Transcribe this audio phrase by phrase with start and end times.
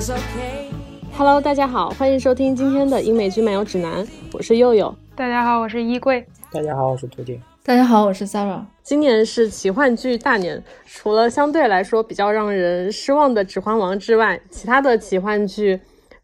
[0.00, 0.79] is okay.
[1.20, 4.96] Hello，大家好，欢迎收听今天的英美剧漫游指南，我是佑佑。
[5.14, 6.26] 大家好，我是衣柜。
[6.50, 7.38] 大家好，我是图丁。
[7.62, 8.62] 大家好，我是 Sarah。
[8.82, 15.78] 今年是奇幻剧大年，除了相对来说比较让人失望的《指环王》之外，其他的奇幻剧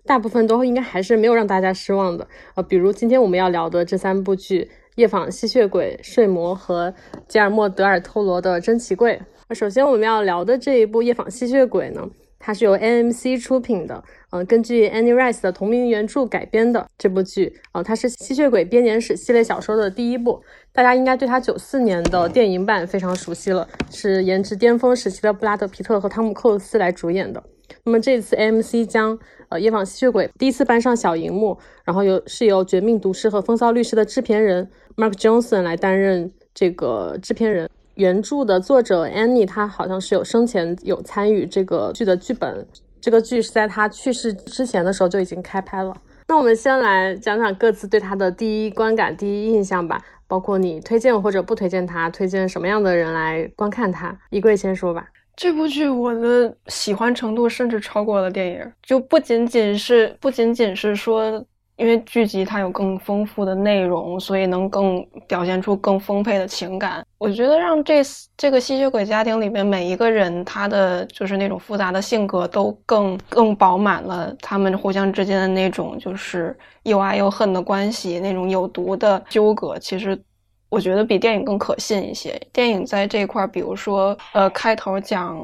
[0.07, 2.27] 大部分都应该还是没有让大家失望的。
[2.55, 4.63] 呃，比如今天我们要聊的这三部剧
[4.95, 6.95] 《夜访吸血鬼》《睡魔》和
[7.29, 9.21] 吉尔莫·德尔·托罗的《珍奇柜》。
[9.55, 12.09] 首先我们要聊的这一部《夜访吸血鬼》呢。
[12.47, 20.41] 它是由 AMC 出品的，嗯，根据 Annie Rice 的同名原著改编的这部剧，啊，它是吸血鬼编年史系列小说的第一部，
[20.73, 27.43] 大家应该对它九四年的电影版非常熟悉了，是颜值巅峰时期的布拉德皮特和汤姆克鲁斯来主演的。
[27.83, 37.69] 那么这次 AMC 将呃夜访吸血鬼第一次搬上小荧幕，然后由是由绝命毒师和风骚律师的制片人 Mark Johnson 来担任这个制片人。
[37.97, 42.67] 原著的作者 Annie，她好像是有生前有参与这个剧的剧本。
[43.01, 45.95] 这个剧是在她去世之前的时候就已经开拍了。
[46.29, 54.17] 那我们先来讲讲各自对她的第一观感、第一印象吧，包括你推荐或者不推荐她，推荐什么样的人来观看她。
[54.31, 55.07] 衣柜先说吧。
[55.35, 61.45] 这部剧我的喜欢程度甚至超过了电影，就不仅仅是不仅仅是说。
[61.77, 67.05] 因为剧集它有更丰富的内容，所以能更表现出更丰沛的情感。
[67.19, 68.03] 我觉得让这
[68.37, 74.35] 这个吸血鬼家庭里面每一个人，他的就是那种复杂的性格都更更饱满了。
[74.41, 80.19] 他们互相之间的那种就是又爱又恨的关系，那种有毒的纠葛，其实
[80.69, 82.41] 我觉得比电影更可信一些。
[82.53, 85.39] 电影在这一块，比如说呃，开头讲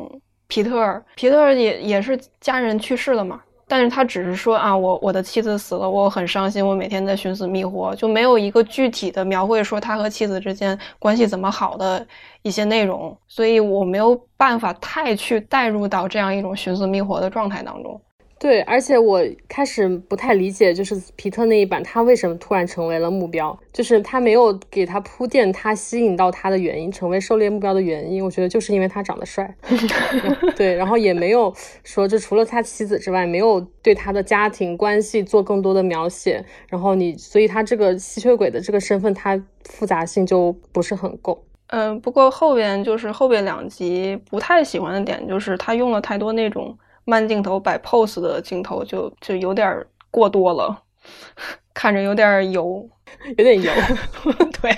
[0.49, 3.41] 皮特，皮特也也是家人去世了嘛。
[3.73, 12.07] 但是他只是说啊，我我的妻子死了，我很伤心，我每天在寻死觅活，就没有一个具体的描绘说他和妻子之间关系怎么好的
[12.43, 17.99] 一些内容，所以我没有办法太去带入到这样一种寻死觅活的状态当中。
[18.43, 23.57] 对，而且我开始不太理解，就是皮特那一版，他为什么突然成为了目标？
[23.73, 28.25] 就是他没有给他铺垫，他吸引到他的原因，成为狩猎目标的原因。
[28.25, 29.55] 我觉得就是因为他长得帅。
[30.57, 31.55] 对，然后也没有
[31.85, 36.45] 说，就除了他妻子之外，没有对他的家庭关系做更多的描写。
[36.69, 41.45] 然后你，所以他这个吸血鬼的这个身份，他复杂性就不是很够。
[41.69, 46.77] 嗯，不过后边就是后边两集不太喜欢的点，就是他用了太多那种。
[47.05, 50.83] 慢镜头摆 pose 的镜头就就有点过多了，
[51.75, 52.89] 看着有点油，
[53.37, 53.71] 有点油。
[54.61, 54.71] 对，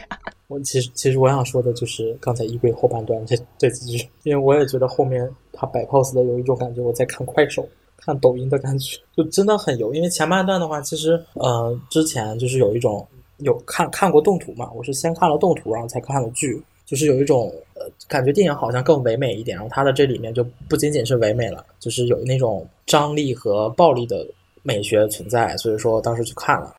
[0.49, 7.67] 我其实其实我想说的就是刚才衣柜后半段这这几句，因为我也觉得后面他摆 pose 的有一种感觉，我在看快手、
[7.99, 9.93] 看抖音的感觉，就真的很油。
[9.95, 13.07] 因为前半段的话，其实呃之前就是有一种
[13.39, 16.63] 有看看过动图嘛，我是先看了动图，然后才看了剧。
[16.87, 24.27] 就是有一种呃感觉，电影好像更唯美一点，然后它的这里面就不仅仅是唯美了，就是有那种张力和暴力的
[24.63, 26.75] 美学存在，所以说当时去看了，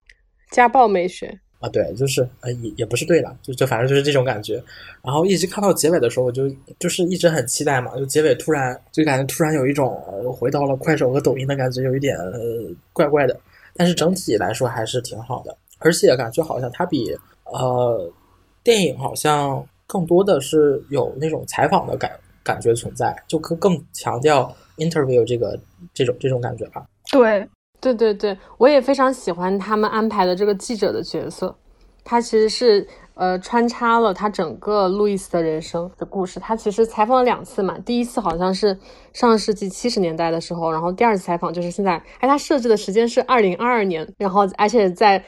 [0.51, 1.39] 家暴美学。
[1.59, 4.61] 啊，对，就是呃也也不是对的，就就反正就是这种感觉，
[5.01, 9.99] 然后一直看到结尾的时候，我就就是一直很期待嘛，就结尾突然就感觉突然有一种
[10.33, 12.39] 回到了快手和抖音的感觉，有一点呃
[12.94, 13.39] 怪怪的，
[13.73, 18.13] 但是整体来说还是挺好的，而且感觉好像它比呃
[18.63, 19.65] 电影好像。
[19.88, 22.12] 更多的是有那种采访的感
[22.44, 25.59] 感觉存在，就更更强调 interview 这个
[25.94, 26.85] 这种这种感觉吧。
[27.12, 27.47] 对，
[27.79, 31.56] 对对对，我也非常喜欢他们安排的这个记者的角色，
[32.03, 36.40] 他其实是呃穿插了他整个路易斯的人生的故事。
[36.40, 38.78] 他其实采访了两次嘛，第一次好像是
[39.13, 45.24] 上世纪七十年代的时候，然后第二次采访就是现在，哎，他设置的时间是二零二二年，然后而且在。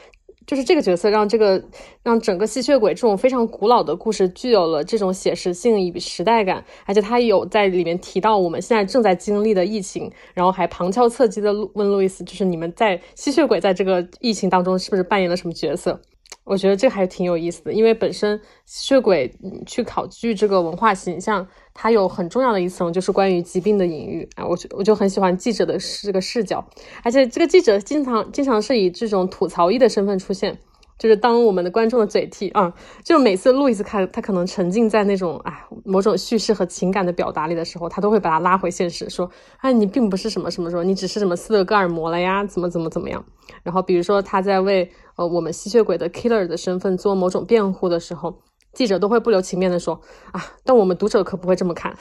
[0.47, 1.61] 就是这个角色让这个
[2.01, 16.01] 让整个吸血鬼这种非常古老的故事具有了这种写实性与时代感，而且他有在里面提到我们现在正在经历的疫情，然后还旁敲侧击的问路易斯，就是你们在吸血鬼在这个疫情当中是不是扮演了什么角色？
[16.47, 19.31] 我觉得这还挺有意思的，因为本身吸血鬼
[19.65, 26.65] 去考据这个文化形象，它有很重要的一层就是关于疾病的隐喻啊，我就我就很喜欢记者的这个视角，
[27.03, 30.57] 而且这个记者经常经常是以这种吐槽役的身份出现，
[30.97, 32.73] 就是当我们的观众的嘴替啊，
[33.03, 43.23] 就每次路易斯看他可能沉浸在那种啊某种叙事和情感的表达里的时候，他都会把他拉回现实，说啊你并不是什么什么什么，你只是什么斯德哥尔摩了呀，怎么怎么怎么样。
[43.63, 48.41] 然后比如说他在为呃我们吸血鬼的 killer 的身份做某种辩护的时候，
[48.73, 50.01] 记者都会不留情面的说
[50.31, 51.95] 啊，但我们读者可不会这么看。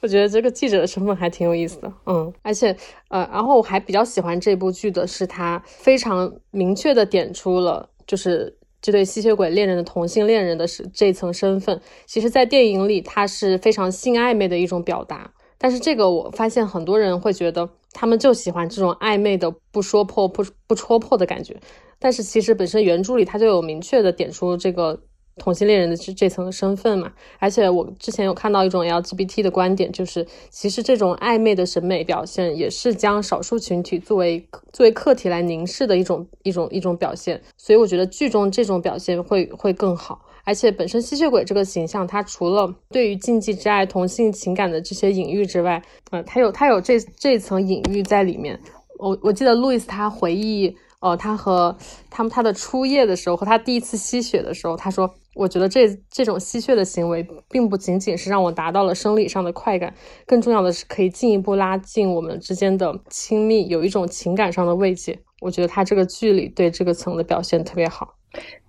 [0.00, 2.76] 我觉得这个记者的身份还挺有意思的，嗯，而且
[3.08, 11.80] 呃，然后我还比较喜欢这部剧的是，他非常明确的点出了，就是这对吸血鬼恋人的同性恋人的是这层身份。
[12.06, 15.30] 其实，在电影里，它是非常性暧昧的一种表达。
[15.58, 21.56] 但是，这个我发现很多人会觉得，他们就喜欢这种暧昧的、不说破、不不戳破的感觉。
[21.98, 25.00] 但是，其实本身原著里它就有明确的点出这个。
[25.38, 40.24] 同性恋人的这这层身份嘛，而且我之前有看到一种 LGBT 的观点，就是其实这种暧昧的审美表现也是将少数群体作为作为客体来凝视的一种一种一种表现，所以我觉得剧中这种表现会会更好。
[40.44, 48.58] 而且本身吸血鬼这个形象，它除了对于禁忌之爱、同性情感的这些隐喻之外，呃，它有它有这这层隐喻在里面。
[48.98, 51.76] 我我记得路易斯他回忆，呃，他和
[52.10, 55.12] 他们他的初夜的时候，和他第一次吸血的时候，他说。
[55.34, 59.94] 我觉得这这种吸血的行为，并不仅仅是让我达到了生理上的快感，
[60.26, 65.16] 更重要的是可以进一步拉近我们之间的亲密，有一种情感上的慰藉。
[65.40, 68.16] 我觉得他这个剧里对这个层的表现特别好。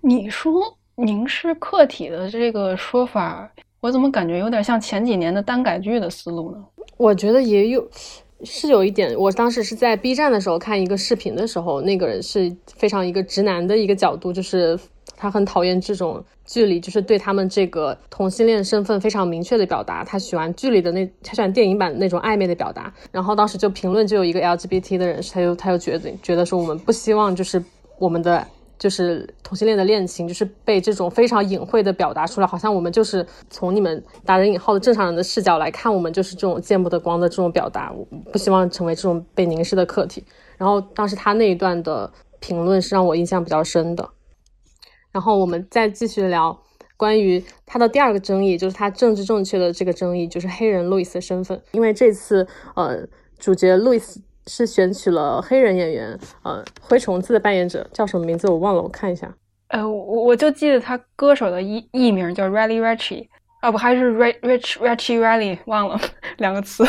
[0.02, 6.64] 你说凝视客体的这个说法，我怎么感觉有点像前几年的耽改剧的思路呢？
[6.98, 7.90] 我觉得也有，
[8.44, 9.14] 是有一点。
[9.18, 14.80] 我当时是在 B 站的时候看一个视频的时候，那个人是非常一个直男的一个角度，就是
[15.16, 16.24] 他很讨厌这种。
[16.46, 22.92] 剧里就是对他们这个同性恋身份非常明确的表达，他喜欢剧里的那，他喜欢电影版那种暧昧的表达。
[23.12, 27.64] 然后当时就评论就有一个 LGBT 的人士，他就他就觉得觉得说我们不希望就是
[28.00, 28.44] 我们的
[28.80, 40.24] 就是同性恋的恋情就是被这种非常隐晦的表达出来，好像我们就是从你们打人引号的正常人的视角来看，我们就是这种见不得光的这种表达，我不希望成为这种被凝视的客体。
[40.58, 44.10] 然后当时他那一段的评论是让我印象比较深的。
[45.12, 46.58] 然后我们再继续聊
[46.96, 51.62] 关于他的第二个争议，就是他政治正确的这个争议，就是黑人路易斯的身份。
[51.72, 59.34] 因为这次，呃，主角路易斯是选取了黑人演员，呃，灰虫子的扮演者叫什么名字我忘了，我看一下。
[59.70, 63.28] 呃，我我就记得他歌手的艺艺名叫 Riley Ritchie，
[63.62, 66.00] 啊不，还是 Rich Ritchie Riley，忘了
[66.38, 66.84] 两个词。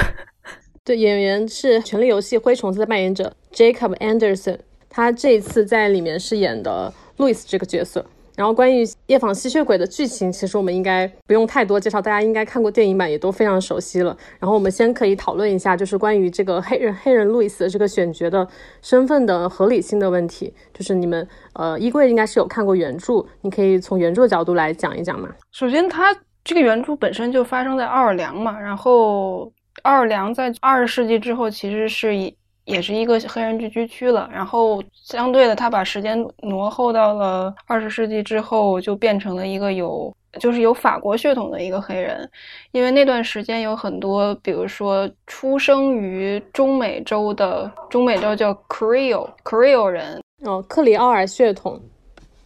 [0.85, 4.58] 对，演员是《权力游戏》灰虫子的扮演者 Jacob Anderson，
[4.88, 6.93] 他这一次在里面饰演的。
[7.19, 8.02] Louis 这个角色，
[8.36, 14.16] 然后关于夜访吸血鬼的剧情，其实我们应该不用太多介绍，大家应该看过电影版，也都非常熟悉了。
[14.38, 18.46] 然后我们先可以讨论一下，就是关于这个黑人黑人路易斯的这个选角的
[18.80, 20.52] 身份的合理性的问题。
[20.72, 25.28] 就是你们呃，衣柜应该是有看过原著，你可以从原著角度来讲一讲嘛。
[25.52, 32.34] 首先，它这个原著本身就发生在奥尔良嘛，然后奥尔良在二十世纪之后其实是以。
[32.70, 42.31] 也是一个黑人聚居区了，然后相对的，他把时间挪后到了二十世纪之后，就变成了一个有就是有法国血统的一个黑人，
[42.70, 50.23] 因为那段时间有很多，比如说出生于中美洲的中美洲叫 Creole Creole 人。
[50.44, 51.81] 哦，克里奥尔血统，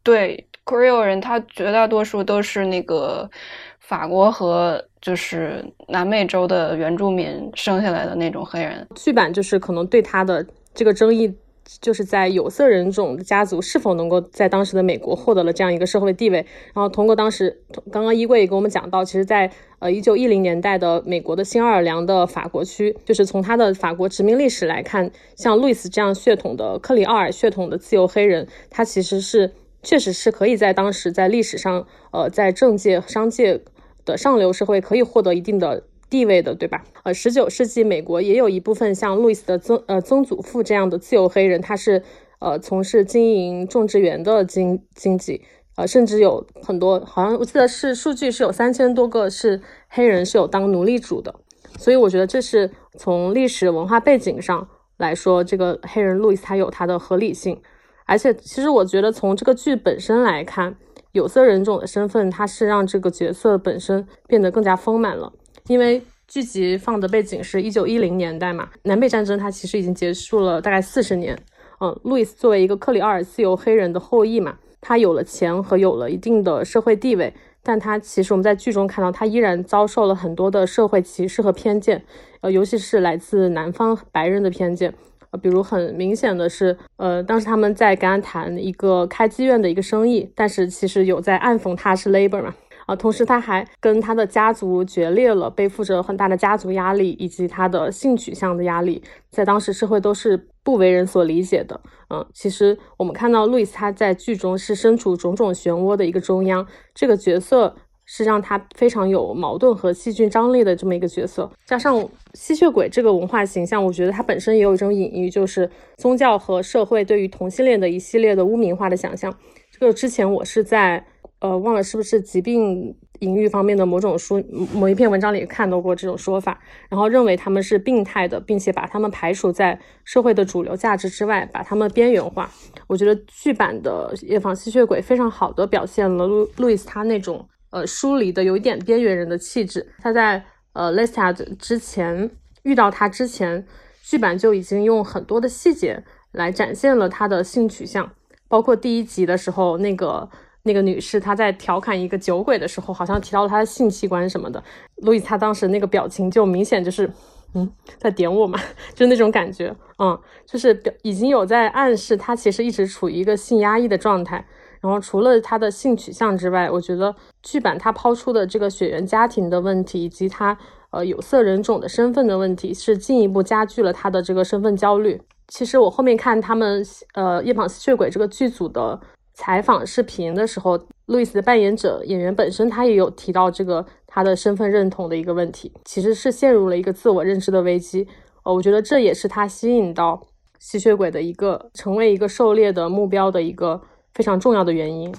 [0.03, 3.31] 对 Creole 人，他绝大多数都是那个
[3.79, 4.82] 法国和。
[5.05, 11.31] 就是南美洲的原住民生下来的那种黑人，剧版就是可能对他的这个争议，
[11.79, 16.39] 就是在有色人种的家族是否能够在当时的美国获得了这样一个社会地位。
[16.73, 17.61] 然后通过当时
[17.93, 33.61] 刚刚衣柜也跟我们讲到，其实，在呃一九一零年代的美国的新奥尔良的法国区，就是从他的法国殖民历史来看，像路易斯这样血统的克里奥尔血统的自由黑人，他其实是确实是可以在当时在历史上，呃，在政界、商界。
[34.05, 36.84] 的上流社会可以获得一定的地位的，对吧？
[37.03, 42.03] 呃，十九世纪美国也有一部分像路易斯的曾呃曾祖父这样的自由黑人，他是
[42.39, 45.43] 呃从事经营种植园的经经济，
[45.77, 51.34] 呃，甚至有很多，好像我记得是数据是有三千多个是黑人是有当奴隶主的，
[51.79, 54.69] 所以我觉得这是从历史文化背景上
[54.99, 57.61] 来说，这个黑人路易斯他有他的合理性，
[58.06, 60.77] 而且其实我觉得从这个剧本身来看。
[61.15, 65.33] 有色人种的身份，它是让这个角色本身变得更加丰满了。
[65.69, 71.39] 因为剧集放的背景是一九一零年代嘛，南北战争它其实已经结束了大概四十年。
[71.81, 82.05] 嗯，路易斯作为一个克里奥尔自由黑人的后裔嘛，他有了钱和有了一定的社会地位，但他其实我们在剧中看到，他依然遭受了很多的社会歧视和偏见，
[82.41, 84.93] 呃，尤其是来自南方白人的偏见。
[85.36, 92.55] 比如很明显的是，呃，当时他们在跟他谈一个开妓院的一个生意，但是其实有在暗讽他是 labor 嘛。
[92.86, 101.81] 啊，同时他还跟他的家族决裂了，背负着很大的家族压力以及他的性取向的压力，在当时社会都是不为人所理解的。
[102.10, 107.74] 嗯，其实我们看到路易斯他在剧中是身处种种漩涡的一个中央，这个角色
[108.05, 111.50] 是让他非常有矛盾和戏剧张力的这么一个角色。
[111.64, 119.34] 加上吸血鬼这个文化形象，我觉得它本身也有一种隐喻，就是宗教和社会对于同性恋的一系列的污名化的想象。
[119.72, 121.06] 这个之前我是在。
[121.41, 132.50] 呃，忘了是不是疾病隐喻方面的某种书、某一篇文章里看到过这种说法，然后认为他们是病态的，并且把他们排除在社会的主流价值之外，把他们边缘化。
[132.86, 139.86] 我觉得剧版的《夜访吸血鬼》非常好的表现了路路易斯他那种呃疏离的、有一点边缘人的气质。
[139.98, 140.43] 他在
[140.74, 142.31] 呃 l e s t a d 之前
[142.62, 143.66] 遇到他之前，
[144.02, 148.12] 剧版就已经用很多的细节来展现了他的性取向，
[148.46, 150.28] 包括第一集的时候那个。
[150.66, 154.64] 那个女士她在调侃一个酒鬼的时候，好像提到了她的性器官什么的。
[155.02, 157.12] 路易他当时那个表情就明显就是，
[157.52, 158.58] 嗯，在点我嘛，
[158.94, 164.43] 就那种感觉，嗯，就是表已经有在暗示他其实一直处于一个性压抑的状态。
[164.84, 170.56] 然后除了他的性取向之外，我觉得剧版他抛出的这个血缘家庭的问题，以及他
[170.91, 175.19] 呃有色人种的身份的问题，是进一步加剧了他的这个身份焦虑。
[175.48, 179.00] 其实我后面看他们呃夜访吸血鬼这个剧组的。
[179.36, 188.06] 采访视频的时候，路易斯的扮演者演员本身他也有提到这个他的身份认同的一个问题，其实是陷入了一个自我认知的危机。
[188.44, 190.22] 呃，我觉得这也是他吸引到
[190.60, 193.81] 吸血鬼的一个成为一个狩猎的目标的一个
[194.15, 195.15] 非常重要的原因。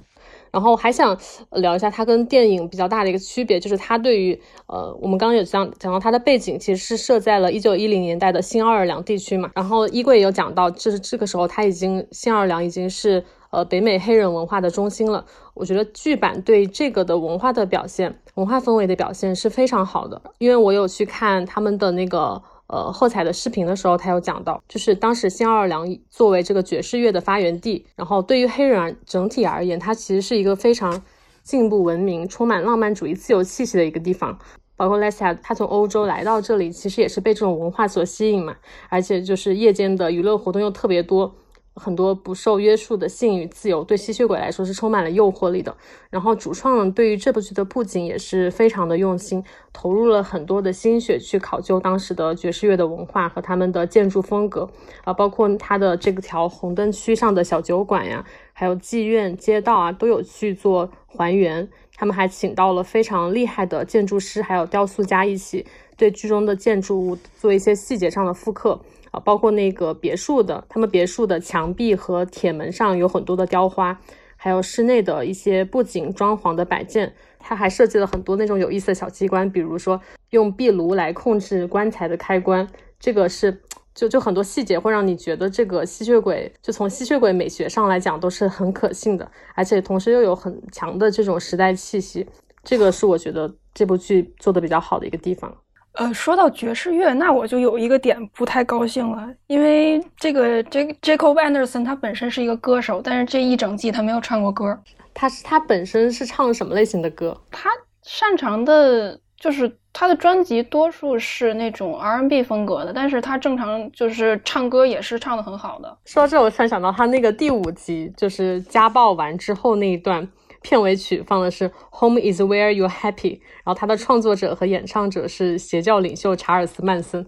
[0.52, 1.18] 然后还想
[1.52, 9.52] 聊一下它跟电影比较大的一个区别，就是它对于呃，我们刚刚有讲讲到它的背景其实是设在了一九一零年代的新奥尔良地区嘛。
[9.54, 13.24] 然后衣柜也有讲到，就是这个时候它已经新奥尔良已经是。
[13.52, 15.26] 呃，北美黑人文化的中心了。
[15.54, 20.22] 我觉得剧版对这个的文化的表现、文化氛围的表现是非常好的。
[20.40, 31.04] 因为我有去看他们的那个呃后采的视频的时候，他有讲到，就是当时新奥尔良作为这个爵士乐的发源地，然后对于黑人整体而言，它其实是一个非常
[31.44, 34.38] 进步、文明、充满浪漫主义、自由气息的一个地方。
[34.78, 38.56] 包括 Lesia，他从欧洲来到这里，其实也是被这种文化所吸引嘛。
[38.90, 41.34] 而且就是夜间的娱乐活动又特别多。
[41.76, 45.76] 很多不受约束的性与自由，对吸血鬼来说是充满了诱惑力的。
[46.10, 54.70] 然后主创对于这部剧的布景也是非常的用心，投入了很多的心血去考究当时的爵士乐的文化和他们的建筑风格
[55.04, 61.68] 啊，包括它的这个条红灯区上的小酒馆呀，还有妓院、街道啊，都有去做还原。
[61.98, 65.66] 他们还请到了非常厉害的建筑师，还有雕塑家一起
[65.96, 68.78] 对剧中的建筑物做一些细节上的复刻。
[69.20, 74.00] 包括那个别墅的，他们别墅的墙壁和铁门上有很多的雕花，
[74.36, 82.68] 还有室内的一些布景装潢的摆件，它还设计了很多那种有意思的小机关，比如说用壁炉来控制棺材的开关，
[83.00, 83.62] 这个是
[83.94, 92.28] 就就很多细节会让你觉得这个吸血鬼就从吸血鬼美学上来讲都是很可信的，而且同时又有很强的这种时代气息，
[92.64, 95.56] 这个是我觉得这部剧做的比较好的一个地方。
[95.96, 104.78] 呃，说到爵士乐，那我就有一个点不太高兴了，因为这个 J Jacob Anderson 他本身是一个歌手，但是这一整季他没有唱过歌。
[105.14, 107.40] 他是他本身是唱什么类型的歌？
[107.50, 107.70] 他
[108.04, 115.98] 擅长的就是他的专辑多数是那种 R&B 风格的，但是他正常就是唱歌也是唱的很好的。
[116.04, 120.28] 说到这，我突然想到他那个第五集，就是家暴完之后那一段。
[120.66, 127.24] 片尾曲放的是《Home Is Where You Happy》，然后它的创作者和演唱者是邪教领袖查尔斯曼森，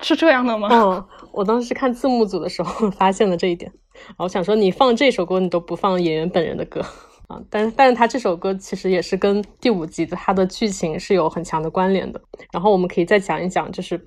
[0.00, 0.68] 是这样的吗？
[0.70, 3.72] 嗯，我当时看字幕组的时候发现了这一点，
[4.18, 6.80] 我想说你放这首歌你都不放演员本人的歌
[7.26, 12.20] 啊，但是但是他这首歌其实也是跟第五集的它的剧情是有很强的关联的，
[12.52, 14.06] 然后我们可以再讲一讲，就是。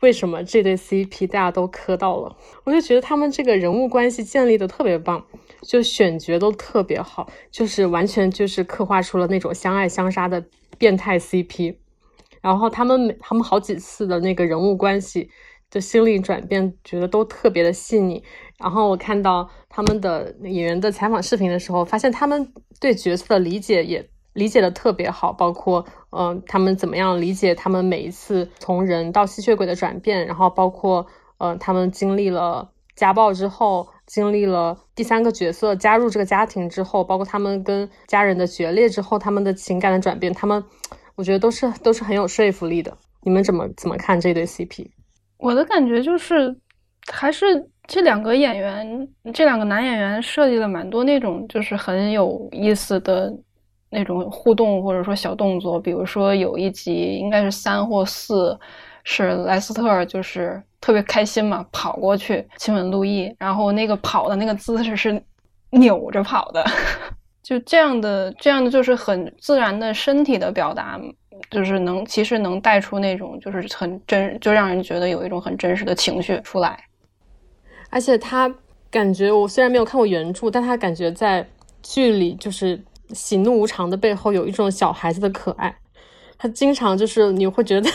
[0.00, 2.36] 为什么这对 CP 大家都磕到了？
[2.64, 5.24] 我就觉得他们这个人物关系建立的特别棒，
[5.66, 10.44] 就选角都特别好，就是完全就是刻画出了那种相爱相杀的
[10.78, 11.76] 变态 CP。
[12.40, 15.30] 然后他们他们好几次的那个人物关系
[15.70, 18.22] 的心理转变，觉得都特别的细腻。
[18.58, 24.08] 然后我看到他们的演员的采访视频的时候，发现他们对角色的理解也。
[24.34, 31.06] 理解的特别好，包括嗯，他们怎么样理解他们每一次从人到吸血鬼的转变，然后包括
[31.38, 40.62] 呃，他们经历了家暴之后，经历了第三个角色加入这个家庭之后，包括他们跟家人的决裂之后，他们的情感的转变，他们
[41.16, 42.96] 我觉得都是都是很有说服力的。
[43.22, 44.86] 你们怎么怎么看这对 CP？
[45.38, 46.54] 我的感觉就是
[47.10, 47.46] 还是
[47.86, 53.32] 这两个演员，这两个男演员设计了蛮多那种就是很有意思的
[53.90, 58.58] 那种互动或者说小动作，比如说有一集应该是三或四，
[59.04, 65.22] 是莱斯特就是特别开心嘛，跑过去亲吻路易，然后那个跑的那个姿势是
[65.70, 66.64] 扭着跑的，
[67.42, 71.00] 就这样的这样的就是很自然的身体的表达。
[71.50, 76.78] 就是能，其实能带出那种就是很真，就让人觉得有一种很真实的情绪出来。
[77.90, 78.52] 而且他
[78.88, 81.46] 感觉，我虽然没有看过原著，但他感觉在
[81.82, 82.80] 剧里就是
[83.10, 85.76] 喜怒无常的背后有一种小孩子的可爱。
[86.38, 87.90] 他经常就是你会觉得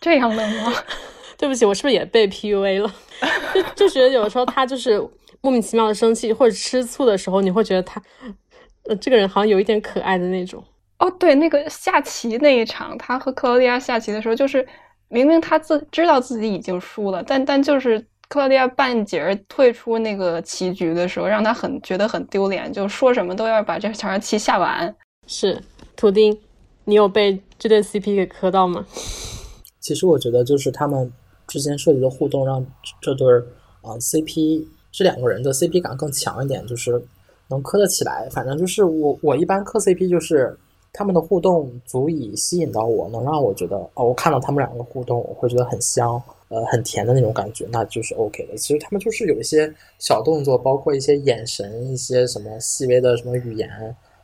[0.00, 0.72] 这样的吗？
[1.38, 2.90] 对不起，我是不是也被 PUA 了？
[3.54, 4.98] 就就觉得有时候他就是
[5.42, 8.02] 莫名其妙的生气或者吃醋的时候，你会觉得他
[8.84, 10.62] 呃这个人好像有一点可爱的那种。
[10.98, 14.66] 哦，对，那个下棋那一场，他和克罗地亚下棋的时候，就是
[15.08, 17.98] 明明他自知道自己已经输了，但但就是
[18.28, 24.96] 克罗地亚半截退出那个棋局的时候，让他很觉得很丢脸，就说什么都要把这场棋下完。
[25.26, 25.62] 是，
[25.94, 26.40] 图丁，
[26.84, 28.86] 你有被这对 CP 给磕到吗？
[29.86, 31.12] 其实我觉得就是他们
[31.46, 32.66] 之间设计的互动，让
[33.00, 33.46] 这对儿
[33.82, 37.00] 啊 CP 这两个人的 CP 感更强一点，就是
[37.48, 38.28] 能磕得起来。
[38.30, 40.58] 反正就是我我一般磕 CP 就是。
[40.98, 46.10] 他们的互动足以吸引到我，能让我觉得哦，我看到他们两个互动，我会觉得很香，
[46.48, 48.56] 呃，很甜的那种感觉，那就是 OK 的。
[48.56, 53.68] 其实他们就是有一些小动作，包括一些眼神，一些什么细微的什么语言，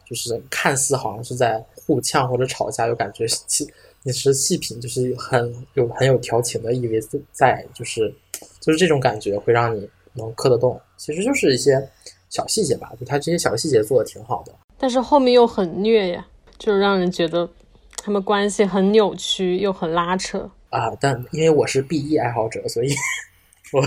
[0.07, 3.71] 就是看似好像是在互呛或者吵架，又感觉细，
[4.03, 7.01] 你是细品，就是很有很有调情的意味
[7.33, 8.13] 在，就是
[8.61, 10.81] 就是这种感觉会让你能磕得动。
[10.97, 11.89] 其实就是一些
[12.29, 16.27] 小细节吧，就他这些小细节做的挺好的，但是后面又很虐呀。
[16.59, 17.49] 就让人觉得
[17.97, 20.95] 他们关系很扭曲又很拉扯啊！
[21.01, 22.95] 但因为我是 BE 爱好者，所以
[23.75, 23.83] 我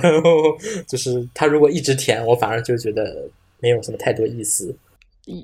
[0.85, 3.29] 就是他如果一直舔，我反而就觉得
[3.61, 4.75] 没有什么太多意思，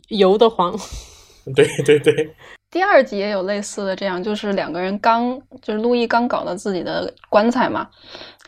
[0.09, 0.77] 油的慌。
[1.55, 2.29] 对对对，
[2.71, 7.87] 第二集也有类似的，这样就是两个人刚就是路易刚搞到自己的棺材嘛，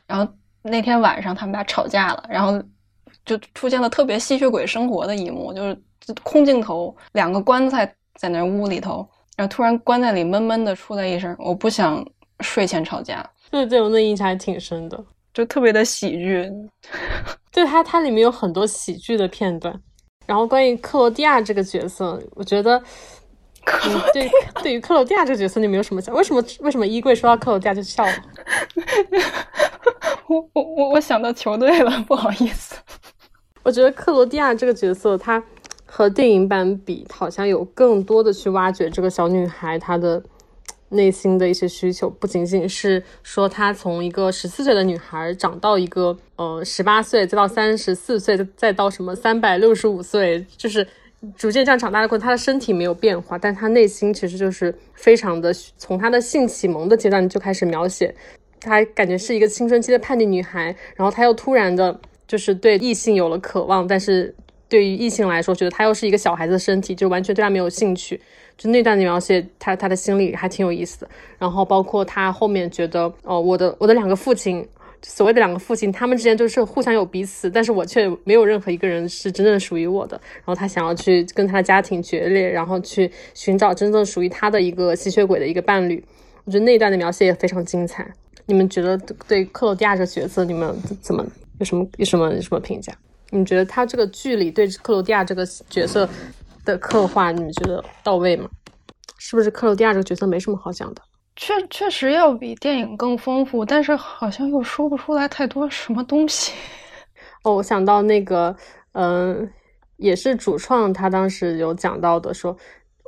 [0.08, 2.60] 然后那天晚上他们俩吵架了，然后
[3.26, 5.78] 就出现了特别吸血鬼生活的一幕，就是
[6.24, 7.94] 空镜头，两个棺材。
[8.20, 9.06] 在那屋里头，
[9.36, 12.06] 然后突然棺材里闷闷的出来一声：“我不想
[12.42, 16.48] 睡前吵架。”对对，我那印象还挺深的，就特别的喜剧。
[17.52, 19.74] 对它，它里面有很多喜剧的片段。
[20.28, 22.82] 然后关于克罗地亚这个角色，我觉得，
[24.14, 24.30] 对
[24.62, 26.14] 对于克罗地亚这个角色，你没有什么想？
[26.16, 28.14] 为什么为什么衣柜说到克罗地亚就笑了？
[30.28, 32.76] 我我我我想到球队了， 不好意思。
[33.64, 35.44] 我觉得克罗地亚这个角色，他。
[35.96, 40.24] 和电影版比，好像有更多的去挖掘这个小女孩她的
[40.90, 50.88] 内心的一些需求，不仅仅是说她从一个十四岁的女孩长到一个呃十八岁，再到三十四岁，再到什么三百六十五岁，就是
[51.36, 52.26] 逐渐这样长大的过程。
[52.26, 58.14] 她的身体没有变化，但她内心其实就是非常的，从她的性启蒙的阶段就开始描写，
[58.60, 64.34] 她感觉是一个青春期的叛逆女孩，然后她又突然的，就是对异性有了渴望，但是。
[64.70, 68.20] 对于异性来说，觉得他又是一个小孩子的身体，就完全对他没有兴趣。
[68.58, 71.10] 就那段的描写，他他的心里还挺有意思的。
[71.38, 74.68] 然后包括他后面觉得，哦，我的我的两个父亲，
[75.06, 80.20] 所谓的两个父亲，他们之间就是互相有彼此，但是我却没有任何一个人是真正属于我的。
[80.38, 86.04] 然后他想要去跟他的家庭决裂，然后去寻找真正属于他的一个吸血鬼的一个伴侣。
[86.46, 88.10] 我觉得那一段的描写也非常精彩。
[88.46, 91.26] 你们觉得对克罗地亚这个角色，你们怎么
[91.60, 92.94] 有什么有什么什么评价？
[93.30, 96.08] 你觉得他这个剧里对克罗地亚这个角色
[96.66, 98.50] 的刻画，你们觉得到位吗？
[99.18, 101.02] 是不是克罗地亚这个角色没什么好讲的？
[101.36, 106.54] 确确实要比电影更丰富，但是好像又说不出来太多什么东西。
[107.44, 108.56] 哦，我想到那个，
[108.94, 109.52] 嗯，
[109.98, 112.56] 也是主创他当时有讲到的，说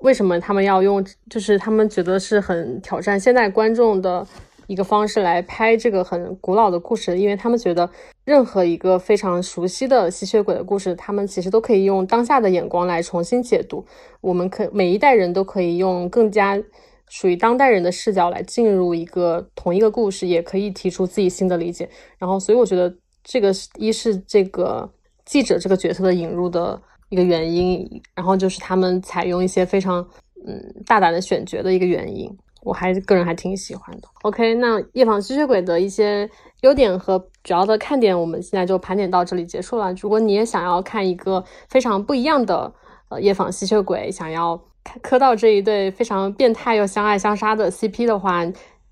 [0.01, 4.25] 为什么他们要用，就是他们觉得是很挑战现在观众的。
[4.67, 7.87] 一个方式来拍这个很古老的故事，因为他们觉得
[8.23, 13.85] 任何一个非常熟悉的吸血鬼的故事，他们其实都可以用当下的眼光来重新解读。
[14.21, 16.59] 我们可每一代人都可以用更加
[17.07, 21.89] 属于当代人的视角来进入一个同一个故事，也可以提出自己新的理解。
[22.17, 24.89] 然后，所以我觉得这个是一是这个
[25.25, 30.05] 记者这个角色的引入的一个原因，然后就是他们采用一些非常
[30.47, 32.29] 嗯大胆的选角的一个原因。
[32.63, 34.07] 我还个人还挺喜欢的。
[34.23, 36.27] OK，那夜访吸血鬼的一些
[36.61, 39.93] 优点和主要的看点，我们现在就盘点到这里结束了。
[39.93, 42.73] 如果你也想要看一个非常不一样的
[43.09, 44.59] 呃夜访吸血鬼，想要
[45.01, 48.43] 磕到这一对非常变态又相爱相杀的 CP 的话，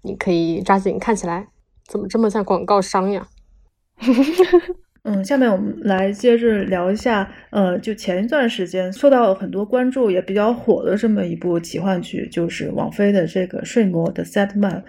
[0.01, 1.47] 你可以抓紧看起来。
[1.87, 3.27] 怎么这么像广告商呀？
[5.03, 14.83] 嗯，下面我们来接着聊一下，呃，就前一段时间受到很多关注也比较火的这么一部奇幻剧，就是王菲的这个《睡魔》的 Set Man。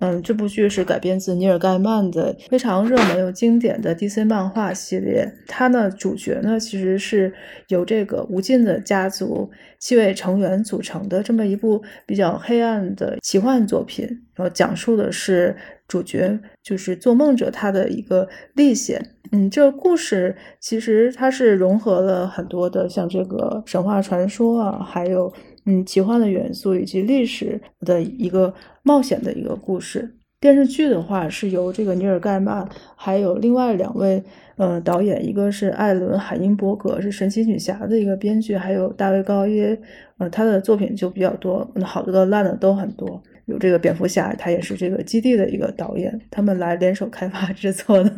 [0.00, 5.30] 嗯，这部剧是改编自尼尔盖曼的非常热门又经典的 DC 漫画系列。
[5.46, 7.32] 它呢，主角呢其实是
[7.68, 14.06] 由这个无尽的家族七位成员组成的这么一部比较黑暗的奇幻作品。
[14.34, 15.54] 然后讲述的是
[15.86, 19.14] 主角就是做梦者他的一个历险。
[19.32, 25.30] 嗯，这个故事其实它是融合了很多的像这个神话传说啊，还有。
[25.66, 30.16] 嗯，奇幻的元素以及历史的一个冒险的一个故事。
[30.40, 32.66] 电视剧的话是由这个尼尔盖曼，
[32.96, 34.24] 还有另外两位
[34.56, 39.78] 呃导演，一个是艾伦海因伯格，是神奇女侠的一个编剧，还有大卫高耶，
[40.16, 43.22] 呃，他的作品就比较多，好的、烂的都很多。
[43.44, 48.10] 有这个蝙蝠侠，他也是这个基地的一个导演，他们来联手开发 制作的。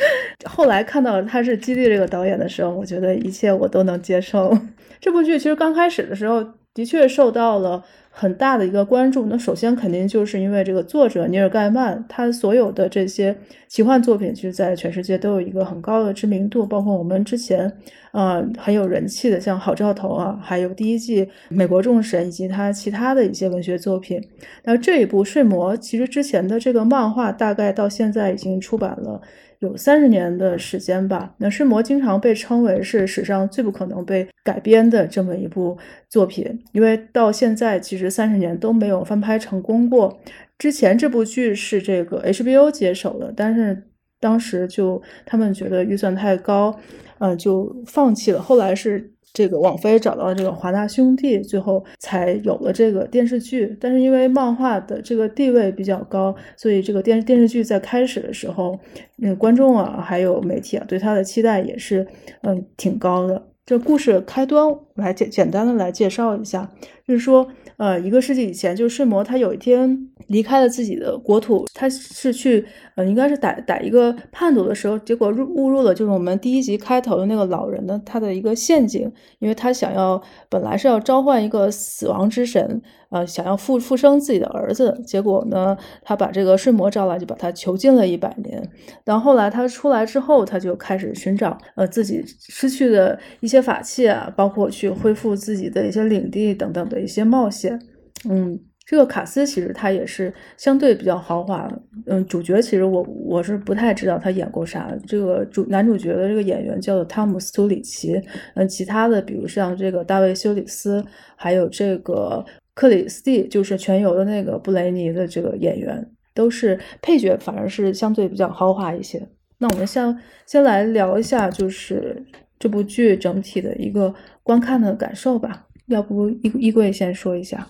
[0.44, 4.54] 后来看到他是基地这个导演的时候，我觉得一切我都能接受。
[5.00, 6.44] 这部剧其实刚开始的时候。
[6.74, 9.26] 的确受到了很大的一个关注。
[9.26, 13.36] 那首先肯定就是因为这个作者尼尔盖曼，他所有的这些
[13.68, 16.66] 奇幻作品，其实在全世界都有一个很高的知名度。
[16.66, 17.72] 包括我们之前
[18.12, 24.20] 呃很有人气的，像《好兆头》啊，还有第一季《美国众神》，以及他其他的一些文学作品。
[24.64, 29.20] 那这一部《睡魔》，其实之前的这个漫画大概到现在已经出版了。
[29.60, 31.34] 有三十年的时间吧。
[31.38, 40.20] 那《睡魔》经常被称为是史上最不可能被改编的这么一部作品，因为到现在其实三十年都没有翻拍成功过。
[40.58, 43.84] 之前这部剧是这个 HBO 接手的，但是
[44.18, 46.78] 当时就他们觉得预算太高，
[47.18, 48.42] 嗯，就放弃了。
[48.42, 49.12] 后来是。
[49.32, 53.76] 这个网飞找到了这个华纳兄弟，最后才有了这个电视剧。
[53.80, 58.78] 但是因为漫画的这个地位比较高，所以这个电电视剧在开始的时候，
[59.22, 62.06] 嗯观众啊，还有媒体啊，对它的期待也是
[62.42, 63.46] 嗯挺高的。
[63.64, 66.70] 这故事开端来简简单的来介绍一下，
[67.06, 67.48] 就是说。
[67.80, 72.62] 呃，一个世纪以前，就是睡魔，他有一天离开了自己的国土，他是去，
[72.94, 82.82] 呃，应该是逮逮一个叛徒的时候，结果误入了就是我们第一集开头的那个老人的他的一个陷阱，因为他想要本来是要召唤一个死亡之神。
[83.10, 88.62] 呃，想要复复生自己的儿子，结果呢，他把这个睡魔招来，就把他囚禁了一百年。
[89.04, 97.80] 然后后来他出来之后，他就开始寻找呃自己失去的一些法器啊，包括去恢复自己的一些领地等等的一些冒险。
[98.28, 98.56] 嗯，
[98.90, 101.70] 这个卡斯其实他也是相对比较豪华。
[102.06, 104.92] 嗯，主角其实我我是不太知道他演过啥。
[105.06, 108.20] 这个主男主角的这个演员叫做汤姆斯图里奇。
[108.56, 111.04] 嗯，其他的比如像这个大卫休里斯，
[111.36, 112.44] 还有这个。
[112.72, 119.20] 克里斯蒂就是全游的那个布雷尼的这个演员，都是配角，反而是相对比较豪华一些。
[119.58, 122.24] 那我们先先来聊一下，就是
[122.58, 125.66] 这部剧整体的一个观看的感受吧。
[125.88, 127.68] 要不衣衣柜先说一下，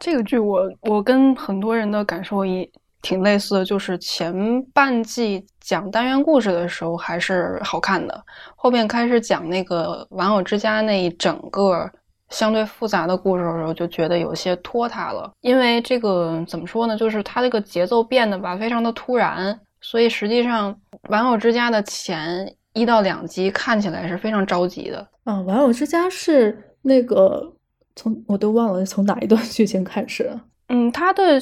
[0.00, 2.68] 这个剧我我跟很多人的感受也
[3.02, 8.24] 挺类似的，就是前半季讲单元故事的时候还是好看的，
[8.56, 11.90] 后面开始讲那个玩偶之家那一整个。
[12.30, 15.32] 相对复杂的故事的时候，就觉得有些拖沓了。
[15.40, 19.58] 因为这个怎么说呢，就是它这个节奏变得吧，非常的突然。
[19.80, 20.70] 所以实际上，
[21.08, 24.98] 《玩偶之家》的前一到两集看起来是非常着急的。
[25.24, 27.50] 啊，《玩偶之家》是那个
[27.98, 30.30] 从我都忘了从哪一段剧情开始。
[30.68, 31.40] 嗯，他的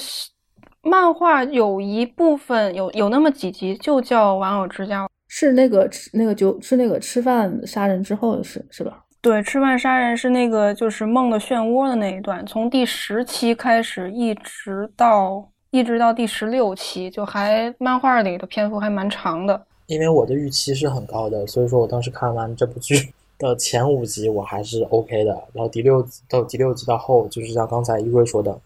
[0.80, 9.02] 漫画有一部分有有那么几集就叫《玩偶之家》，是那个吃那个就是那个吃饭杀人之后的事，是吧？
[9.20, 19.60] 对，吃饭杀人是那个就是梦的漩涡的那一段，从第十期开始，一直到一直到第十六期，就还漫画里的篇幅还蛮长的。
[19.86, 25.32] 因为我的预期是很高的，所以说我当时看完这部剧的前五集，我还是 OK 的。
[25.52, 28.58] 然后第六到第六集到后，就是像刚才一辉说的，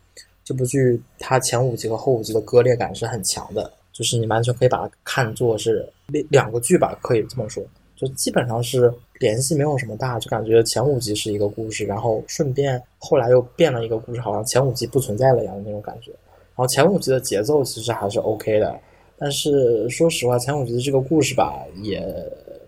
[0.45, 7.63] 这部剧它前五集和后五集的割裂感是很强的，就是你完全可以把它看作是两两个剧吧，可以这么说，
[7.97, 8.93] 就基本上是。
[9.21, 16.11] 联系没有什么大，就感觉前五集是一个故事，然后顺便后来又变了一个故事，好像前五集不存在了一样的那种感觉。
[16.11, 18.81] 然后前五集的节奏其实还是 OK 的，
[19.19, 22.01] 但是说实话，前五集的这个故事吧，也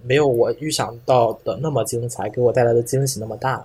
[0.05, 3.65] 没有我预想到的那么精彩，给我带来的惊喜那么大。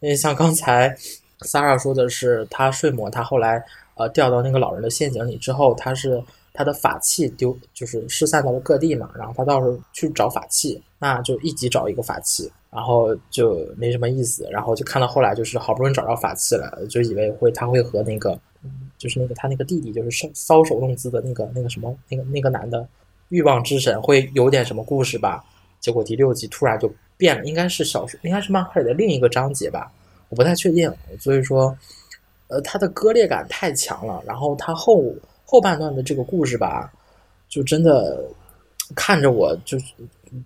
[0.00, 0.96] 因为像刚才
[1.40, 3.64] s a r a 说的是，他睡魔，他后来
[3.94, 6.22] 呃掉到那个老人的陷阱里之后，他是。
[6.52, 18.38] 他的法器丢，就是失散到了各地嘛，然后他到时候去找法器，那就一集找一个法器，然后就没什么意思，然后就看到后来就是好不容易找到法器了，就以为会他会和那个，
[18.98, 22.86] 就是那个他那个弟弟就是搔搔首弄姿的那个那个什么那个那个男的，
[23.28, 25.44] 欲望之神会有点什么故事吧，
[25.80, 29.90] 结果第六集突然就变了，应该是小说，应该是漫画里的另一个章节吧，
[30.28, 30.92] 我不太确定。
[31.18, 31.76] 所以说，
[32.48, 35.04] 呃，它的割裂感太强了，然后它后
[35.44, 36.92] 后半段的这个故事吧，
[37.48, 38.24] 就真的
[38.94, 39.76] 看着我就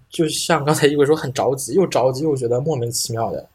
[0.08, 3.46] 就像刚才一伟说很着急，又着急又觉得莫名其妙的，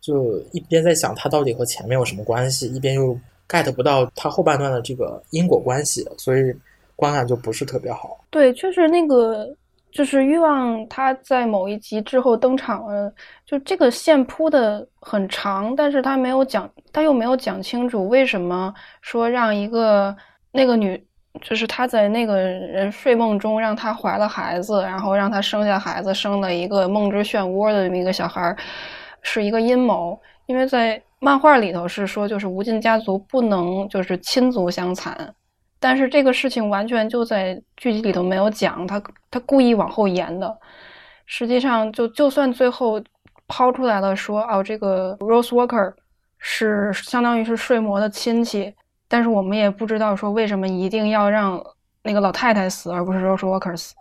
[0.00, 3.18] 就一边在想它到底和前面有什么关系，一边又
[3.48, 6.54] get 不到它后半段的这个因果关系，所以
[6.96, 8.24] 观感就不是特别好。
[8.30, 9.54] 对，确实那个，
[9.94, 13.14] 就是欲望，他在某一集之后登场了，
[13.46, 20.14] 就这个线铺的很长，但是他没有讲，他又没有讲清楚为什么说让一个
[20.50, 21.00] 那个女，
[21.40, 28.56] 就是他在那个人睡梦中让他怀了孩子，然后让他生下孩子，生了一个梦之漩涡的这么一个小孩，
[29.22, 35.32] 是一个阴谋，因为在漫画里头是说，就是无尽家族不能就是亲族相残。
[35.84, 38.98] 但是这个事情完全就在剧集里头没有讲，他
[39.30, 40.58] 他故意往后延的。
[41.26, 42.98] 实际上，就就算最后
[43.46, 45.92] 抛出来了，说哦，这个 Rose Walker
[46.38, 48.72] 是相当于是睡魔的亲戚，
[49.08, 51.62] 但是我们也不知道说为什么一定要让
[52.02, 53.94] 那个老太太死，而不是 Rose Walker 死。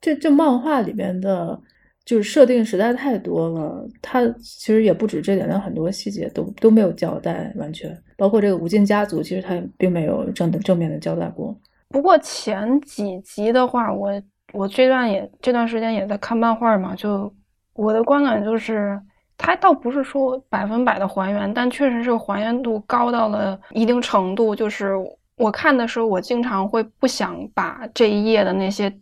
[0.00, 1.60] 这这漫画里面的。
[2.08, 11.56] 就是设定实在太多了，它其实也不止这点，它很多细节都都没有交代完全，包括这个无尽家族，其实他并没有正的正面的交代过。
[11.88, 14.10] 不过前几集的话，我
[14.52, 17.32] 我这段也这段时间也在看漫画嘛，就
[17.74, 19.00] 我的观感就是，
[19.38, 24.54] 它倒不是说百分百的还原，但确实是还原度高到了一定程度。
[24.54, 24.92] 就是
[25.36, 28.92] 我看的时候，我经常会不想把这一页的那些。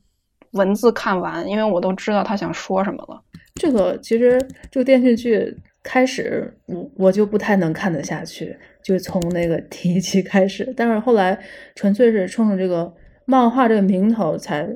[0.52, 3.20] 文字看完，因为我都知道他想说什么了。
[3.56, 5.54] 这个其实这个电视剧
[5.86, 10.74] 开始，我我就不太能看得下去，就从那个第一期开始。
[10.76, 11.38] 但是后来
[11.76, 12.92] 纯粹是冲着这个
[13.24, 14.68] 漫画这个名头，才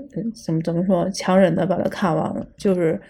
[0.46, 2.46] 怎么怎么说，强忍的把它看完了。
[2.56, 3.00] 就是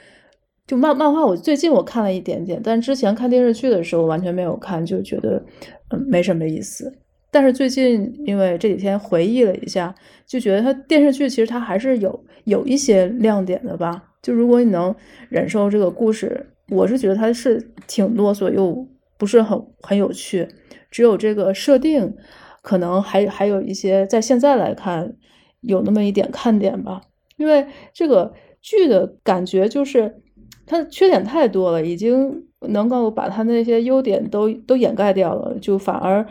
[0.67, 5.43] 就漫漫画，我最近我看了一点点，但之前看电视剧的时候完全没有看，就觉得
[5.91, 6.91] 嗯没什么意思。
[7.31, 9.95] 但是最近，因为这几天回忆了一下，
[10.27, 14.03] 就觉得它电视剧其实它还是有有一些亮点的吧。
[14.23, 14.95] 就如果你能
[15.29, 18.87] 忍受这个故事，我是觉得它是挺啰嗦又
[19.19, 20.49] 不是很很有趣。
[20.91, 22.17] 只有这个设定，
[22.63, 25.17] 可能还还有一些在现在来看
[25.61, 27.03] 有那么一点看点吧。
[27.37, 30.23] 因为这个剧的感觉就是
[30.67, 36.27] 它的缺点太多了，已经能够把它那些优点都都掩盖掉了，就反而。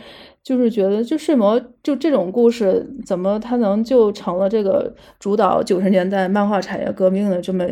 [0.49, 7.63] 就是觉得，就睡魔就这种故事，怎么它能就成了这个主导九十年代漫画产业革命的这么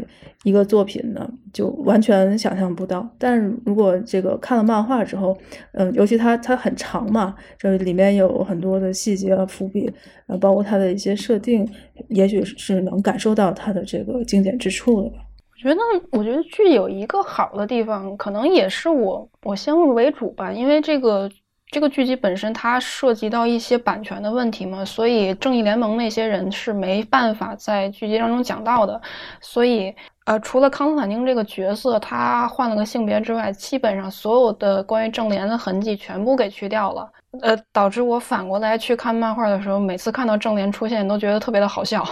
[0.43, 1.27] 一个作品呢？
[1.51, 3.09] 就完全想象不到。
[3.17, 5.35] 但是如果这个看了漫画之后，
[5.71, 9.91] 嗯，尤其它它很长嘛，这里面有很多的细节啊伏笔，
[10.27, 11.67] 呃，包括它的一些设定，
[12.09, 15.15] 也许是能感受到它的这个经典之处的吧。
[15.51, 21.27] 我觉得，我觉得剧有一个好的地方，可能也是我我先入为主吧，因为这个。
[21.69, 28.99] 这个剧集本身它涉及到一些版权的问题嘛，所以正义联盟那些人是没办法在剧集当中讲到的。
[29.41, 29.93] 所以，
[30.25, 37.11] 呃，除了康斯坦丁这个角色他换了个性别之外，基本上所有的关于正联的痕迹全部给去掉了。
[37.41, 42.07] 呃，导致我反过来去看漫画的时候，每次看到正联出现都觉得特别的好笑。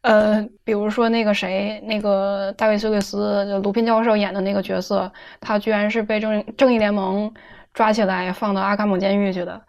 [0.00, 7.30] 呃，比如说那个谁，那个大卫休里斯，就鲁宾教授演的那个角色，他居然是被正正义联盟。
[7.72, 9.60] 抓起来放到阿卡姆监狱去的，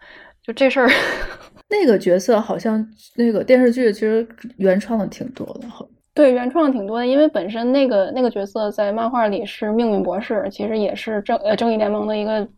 [0.42, 0.88] 就这事儿。
[1.68, 2.84] 那个角色好像
[3.16, 5.68] 那个电视剧其实原创的挺多的，
[6.14, 12.48] 对，原创的挺多的，因为本身那个那个角色在漫画里是命运博士，其实也是正呃正义联盟的一个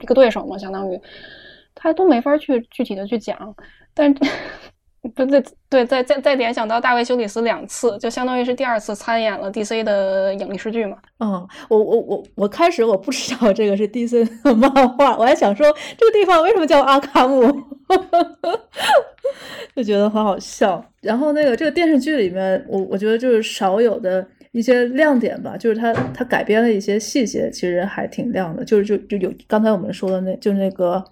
[0.00, 1.00] 一个对手嘛，相当于
[1.74, 3.54] 他都没法去具体的去讲，
[3.94, 4.14] 但。
[5.16, 10.96] 对对对，再再再联想到大卫休里斯两次，就相当于是第二次参演了 DC 的影视剧嘛。
[11.18, 15.66] 嗯，我我我我开始我不知道这个是 DC 的漫画，我还想说
[15.98, 17.52] 这个地方为什么叫阿卡姆，
[19.74, 20.84] 就觉得很好笑。
[21.00, 31.02] 然后那个这个电视剧里面，我我觉得就是少有的一些亮点吧，就是它它改编的一些细节其实还挺亮的，就是就就有刚才我们说的那就那个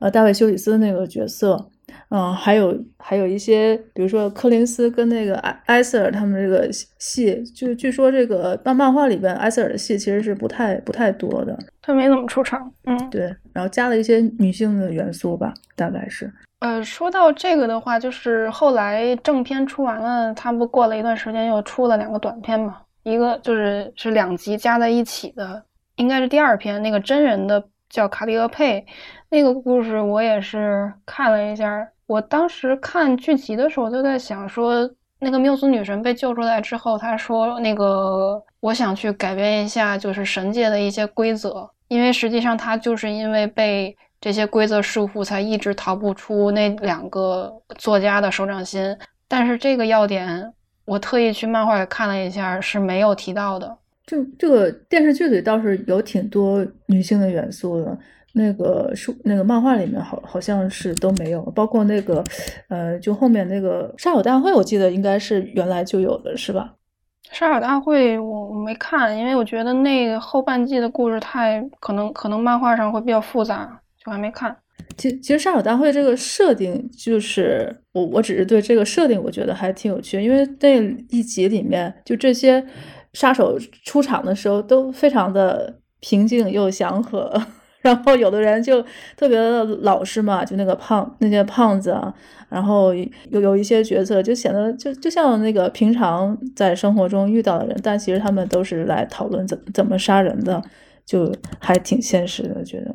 [0.00, 1.70] 呃大卫休里斯那个角色。
[2.10, 12.72] 嗯，还有还有一些，比如说柯林斯跟那个埃埃塞尔他们这个戏，就据说这个漫漫画里边埃塞尔的戏其实是不太不太多的，他没怎么出场。
[12.84, 16.32] 嗯，对，然后加了一些女性的元素吧，大概是。
[16.60, 25.62] 呃，说到这个的话，就是后来正片出完了，他不过了一段时间又出了两个短片嘛，一个就是是两集加在一起的，
[25.96, 28.86] 应该是第二篇，那个真人的叫卡利厄佩，
[29.28, 31.86] 那个故事我也是看了一下。
[32.08, 48.96] 我当时看剧集的时候就在想说，那个缪斯女神被救出来之后，她说：“那个我想去改变一下，就是神界的一些规则，因为实际上她就是因为被这些规则束缚，才一直逃不出那两个作家的手掌心。
[49.28, 50.50] 但是这个要点，
[50.86, 53.76] 我特意去漫画里看了一下，是没有提到的。
[54.06, 57.98] 这这个电视剧里倒是有挺多女性的元素的。”
[58.34, 62.22] 那个书，那个漫画里面好好像是都没有，包括那个，
[62.68, 66.74] 呃，就后面那个杀手大会，我记得应该是原来就有的，是吧？
[67.30, 74.56] 杀手大会我没看，因为我觉得那后半季的故事太可能可能漫画上会比较复杂，就还没看。
[74.96, 80.76] 其其实杀手大会这个设定，就是我我只是对这个设定我觉得还挺有趣，因为那
[81.10, 82.64] 一集里面就这些
[83.12, 87.40] 杀手出场的时候都非常的平静又祥和。
[87.80, 88.82] 然后有的人就
[89.16, 92.12] 特别的老实嘛，就那个胖那些胖子啊，
[92.48, 92.92] 然后
[93.30, 100.60] 有有一些角色就显得就就像那个平常在生活中遇到的人，但其实他们都是来讨论怎怎么杀人的，
[101.06, 102.92] 就还挺现实的觉得。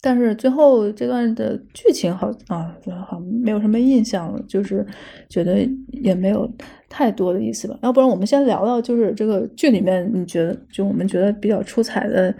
[0.00, 4.84] 但是最后这段的剧情好啊，好像没有什么印象了，就是
[5.30, 6.50] 觉得也没有
[6.88, 7.78] 太多的意思吧。
[7.82, 12.34] 要不然我们先聊聊，就是这个剧里面你觉得就我们觉得比较出彩的。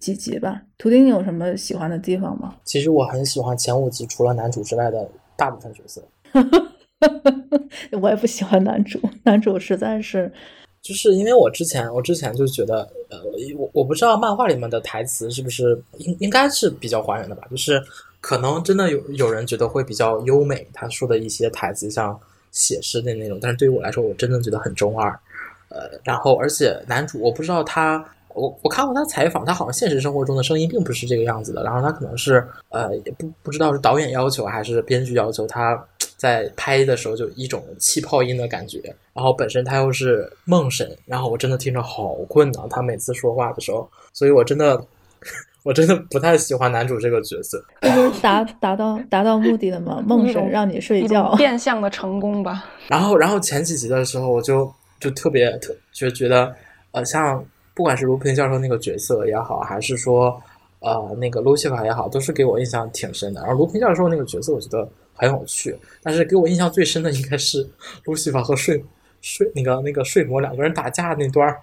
[0.00, 2.56] 几集吧，图钉，你有什么喜欢的地方吗？
[2.64, 6.02] 其实我很喜欢前五集，除了男主之外的大部分角色。
[8.00, 10.32] 我也不喜欢男主，男主实在是，
[10.80, 13.18] 就是因为我之前我之前就觉得，呃，
[13.58, 17.46] 我我不知道漫画里面的台词是不是应应该是比较还原的吧？
[17.50, 17.82] 就是
[18.22, 22.18] 可能真的有有人觉得会比较优美，他说的一些台词像
[22.52, 25.10] 写诗的那种，但是对于我来说，我真的觉得很中二。
[25.68, 28.02] 呃，然后而且男主我不知道他。
[28.40, 31.62] 我我看过他采访，他好像现实生活中的声音并不是这个样子的。
[31.62, 35.78] 然后他可能是呃，也不不知道是导演要求还是编剧要求，他
[36.16, 38.80] 在拍的时候就一种气泡音的感觉。
[39.12, 42.66] 然后本身他又是梦神，然后我真的听着好困难！
[42.70, 44.82] 他每次说话的时候，所以我真的
[45.62, 47.62] 我真的不太喜欢男主这个角色。
[47.82, 50.02] 就是达达到达到目的了吗？
[50.06, 52.64] 梦神让你睡觉，变相的成功吧。
[52.88, 56.54] 然后然后前几集的时候，我就就特别特就觉得
[56.92, 57.44] 呃像。
[57.80, 60.38] 不管是卢平教授那个角色也好，还是说，
[60.80, 63.40] 呃，那个路西法也好，都是给我印象挺深的。
[63.40, 65.74] 然后卢平教授那个角色，我觉得很有趣。
[66.02, 67.66] 但是给我印象最深的应该是
[68.04, 68.84] 路西法和睡
[69.22, 71.56] 睡那个那个睡魔两个人打架那段儿，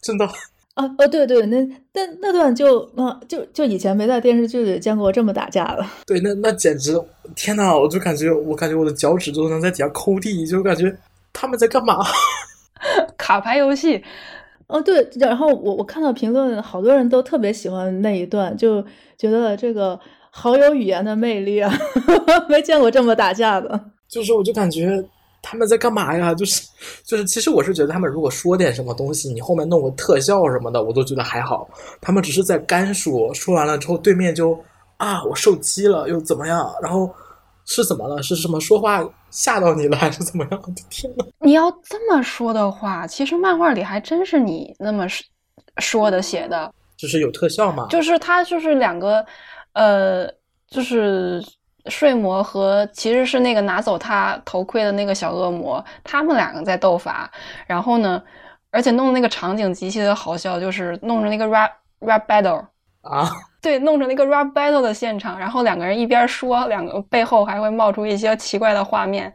[0.00, 0.26] 真的
[0.74, 5.86] 啊哦对对，那那那段就啊就就以前没在电视剧里见过这么打架的。
[6.04, 7.00] 对，那那简直
[7.36, 10.92] 天呐，我就感觉我感觉我的脚趾都能在底下抠地，就感觉
[11.32, 12.04] 他们在干嘛？
[13.16, 14.02] 卡牌游戏。
[14.70, 18.82] 哦，对，然后我我看到评论，好多人都特别喜欢那一段，就
[19.18, 19.98] 觉得这个
[20.30, 21.72] 好有语言的魅力啊，
[22.48, 23.78] 没见过这么打架的。
[24.08, 25.02] 就是，我就感觉
[25.42, 26.34] 他们在干嘛呀？
[26.34, 26.66] 就是，
[27.04, 31.68] 就是，其实我是觉得他们如果说点什么东西，你后面弄个特效什么的，我都觉得还好。
[32.00, 34.58] 他们只是在干说，说完了之后，对面就
[34.96, 36.72] 啊，我受击了，又怎么样？
[36.82, 37.10] 然后。
[37.66, 38.20] 是怎么了？
[38.20, 39.00] 是什么说话
[39.30, 40.60] 吓到你了，还是怎么样？
[40.62, 41.24] 我的天呐！
[41.40, 45.06] 你要这么说的话，其实漫画里还真是你那么
[45.78, 47.86] 说的写的，就是有特效嘛？
[47.88, 49.24] 就是他就是两个，
[49.72, 50.26] 呃，
[50.68, 51.42] 就是
[51.86, 57.30] 睡魔和其实是那个拿走他头盔的那个小恶魔，他们两个在斗法。
[57.66, 58.22] 然后呢，
[58.70, 62.66] 而且弄的那个场景极其的好笑，就是弄着那个 rap rap battle
[63.02, 63.30] 啊。
[63.62, 69.32] 对，弄成那个 rap battle 的现场，然后两个人一边说，两个背后还会冒出一些奇怪的画面，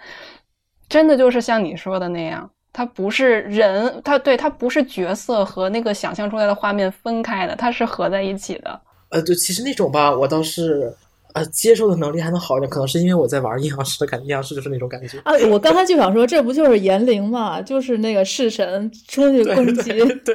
[0.90, 8.82] 真的就是像你说的那样，它不是人，它对它不是角色和那个想象出来的画面分开的，它是合在一起的。
[9.10, 10.96] 呃，对，其实那种吧，我倒是。
[11.36, 15.34] 呃，接受的能力还能好一点，可能是因为我在玩阴阳师的感觉，阴阳师就是那种感觉啊。
[15.52, 19.92] 我刚才就想说，这不就是炎灵嘛，就是那个式神出去攻击。
[20.24, 20.34] 对，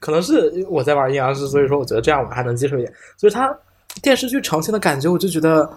[0.00, 2.92] 可能是我在玩阴阳师，所以说我觉得这样我还能接受一点。
[3.16, 3.56] 就是他
[4.02, 5.70] 电视剧呈现的感觉，我就觉得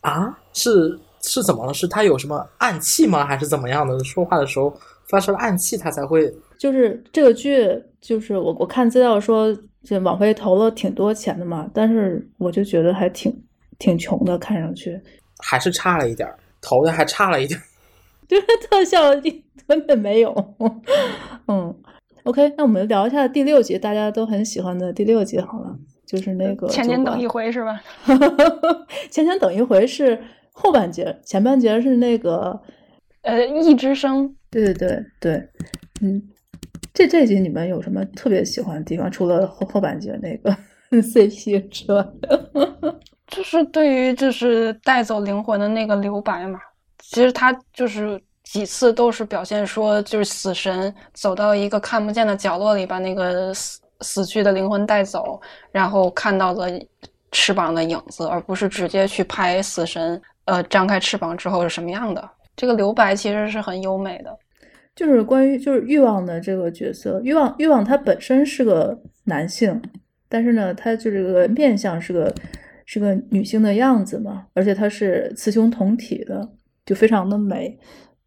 [0.00, 1.72] 啊，是是怎么了？
[1.72, 3.24] 是他有什么暗器吗？
[3.24, 3.96] 还是怎么样的？
[4.02, 4.76] 说话的时候
[5.08, 6.34] 发出了暗器，他才会。
[6.58, 13.32] 就是这个剧，就是我我看资料说，这网飞投了挺多钱的嘛，但是我就觉得还挺。
[13.78, 15.00] 挺穷的，看上去
[15.38, 16.28] 还是差了一点
[16.60, 17.60] 投的还差了一点
[18.28, 19.12] 就是特效
[19.66, 20.32] 根本没有。
[21.48, 21.74] 嗯
[22.24, 27.80] ，OK，那我们聊一下第六集，大家都很喜欢的第六集好了，就是那个前年等一回是吧？
[29.10, 30.20] 前年等一回是
[30.52, 32.60] 后半节，前半节是那个
[33.22, 34.34] 呃一之声。
[34.50, 35.48] 对对对对，
[36.00, 36.22] 嗯，
[36.94, 39.10] 这这集你们有什么特别喜欢的地方？
[39.10, 40.56] 除了后后半节那个
[40.90, 42.04] CP 之外？
[43.26, 46.60] 就是对于就是带走灵魂的那个留白嘛，
[46.98, 55.40] 其实他就是几次都是表现说，就是死神走到一个看不见的角落里，把那个死死去的灵魂带走，
[55.72, 56.68] 然后看到了
[57.32, 62.30] 翅膀的影子，而不是直接去拍死神呃张开翅膀之后是什么样的。
[62.54, 64.34] 这个留白其实是很优美的。
[64.94, 69.78] 就是关于就是欲望的这个角色，欲望欲望它本身是个男性，
[70.26, 72.32] 但是呢，他就这个面相是个
[72.86, 76.48] 是个女性的样子嘛，而且她是雌雄同体的，
[76.86, 77.78] 就非常的美。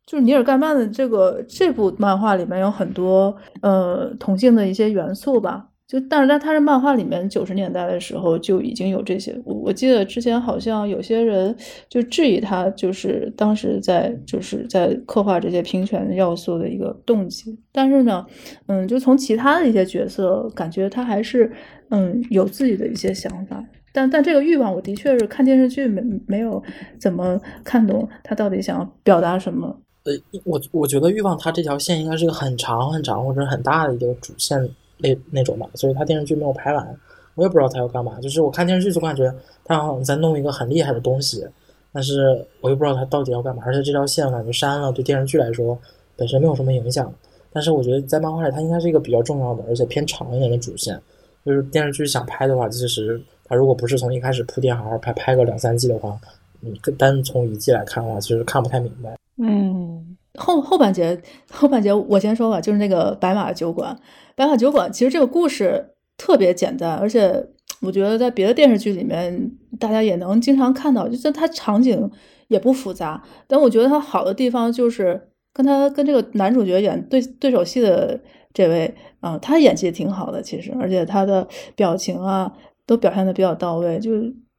[0.06, 9.40] 就是尼尔盖曼的这个这部漫画里面有很多呃同性的一些元素吧，就但是在他的漫画里面九十年代的时候就已经有这些。
[9.46, 11.56] 我我记得之前好像有些人
[11.88, 17.56] 就质疑他，就是当时在就是在刻画这些平权要素的一个动机。
[17.72, 18.26] 但是呢，
[18.66, 21.52] 嗯，就从其他的一些角色，感觉他还是
[21.90, 23.64] 嗯有自己的一些想法。
[24.00, 26.64] 但但这个欲望，我的确是看电视剧没没有
[26.98, 29.76] 怎么看懂他到底想要表达什么。
[30.04, 30.14] 呃，
[30.46, 34.58] 我我觉得欲望它这条线应该是个很长很长或者很大的一个主线
[35.00, 36.98] 那那种吧，所以他电视剧没有拍完，
[37.36, 38.18] 我也不知道他要干嘛。
[38.22, 39.30] 就是我看电视剧总感觉
[39.66, 41.46] 他好像在弄一个很厉害的东西，
[41.92, 43.64] 但是我又不知道他到底要干嘛。
[43.66, 45.78] 而且这条线感觉删了，对电视剧来说
[46.16, 47.14] 本身没有什么影响。
[47.52, 50.98] 但是我觉得在漫画里，它应该是一个比较重要的，而且偏长一点的主线。
[51.46, 53.20] 就是电视剧想拍的话，其实
[53.50, 56.18] 他如果不是从一开始铺垫好好拍拍个两三季的话，
[56.62, 59.18] 你单从一季来看的话，其实看不太明白。
[59.42, 61.20] 嗯，后后半节
[61.52, 63.98] 后半节我先说吧，就是那个白马酒馆。
[64.36, 67.44] 白马酒馆其实这个故事特别简单，而且
[67.82, 72.10] 我觉得在别的电视剧里面大家也能经常看到，就是它场景
[72.50, 73.24] 也不复杂。
[73.48, 78.20] 但我觉得它好的地方就是跟他跟这个男主角演对对手戏的
[78.54, 82.52] 这位啊，他演技挺好的，其实，而且他的表情啊
[82.90, 84.12] 都表现的比较到位，就。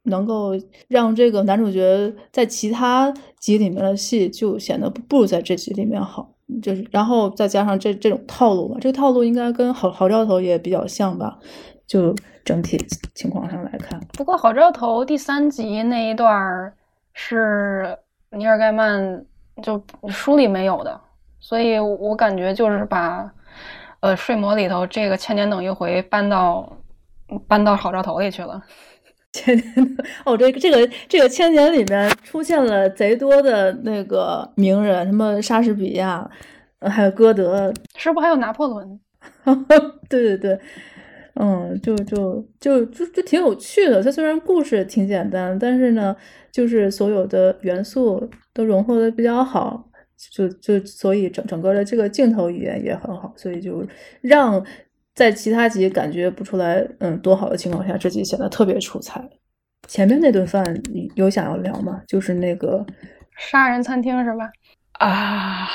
[0.05, 0.53] 能够
[0.87, 6.27] 让这个男主角在其他集里面的戏就显得不如在这集里面好，
[6.59, 11.37] 就是然后再加上这这种套路嘛，这个套路应该跟好好兆头也比较像吧，
[11.85, 14.01] 就整体情况上来看。
[14.13, 16.73] 不过好兆头第三集那一段
[17.13, 17.95] 是
[18.31, 19.23] 尼尔盖曼
[19.61, 20.99] 就书里没有的，
[21.39, 23.31] 所以我感觉就是把
[23.99, 26.67] 呃睡魔里头这个千年等一回搬到
[27.47, 28.61] 搬到好兆头里去了。
[29.33, 36.29] 千年哦，这个这个这个千年里面出现了贼多的那个名人，什么莎士比亚，
[36.81, 38.99] 还有歌德，是不还有拿破仑？
[40.09, 40.59] 对对对，
[41.35, 44.03] 嗯，就就就就就挺有趣的。
[44.03, 46.13] 它虽然故事挺简单，但是呢，
[46.51, 49.89] 就是所有的元素都融合的比较好，
[50.33, 53.81] 就就所以整整个的这个镜头语言也很好，所以就
[54.19, 54.61] 让。
[55.21, 59.23] 在其他集感觉不出来，嗯，多好的情况下，这集显得特别出彩。
[59.87, 62.01] 前面那顿饭你有想要聊吗？
[62.07, 62.83] 就是那个
[63.37, 64.49] 杀人餐厅是吧？
[64.93, 65.69] 啊，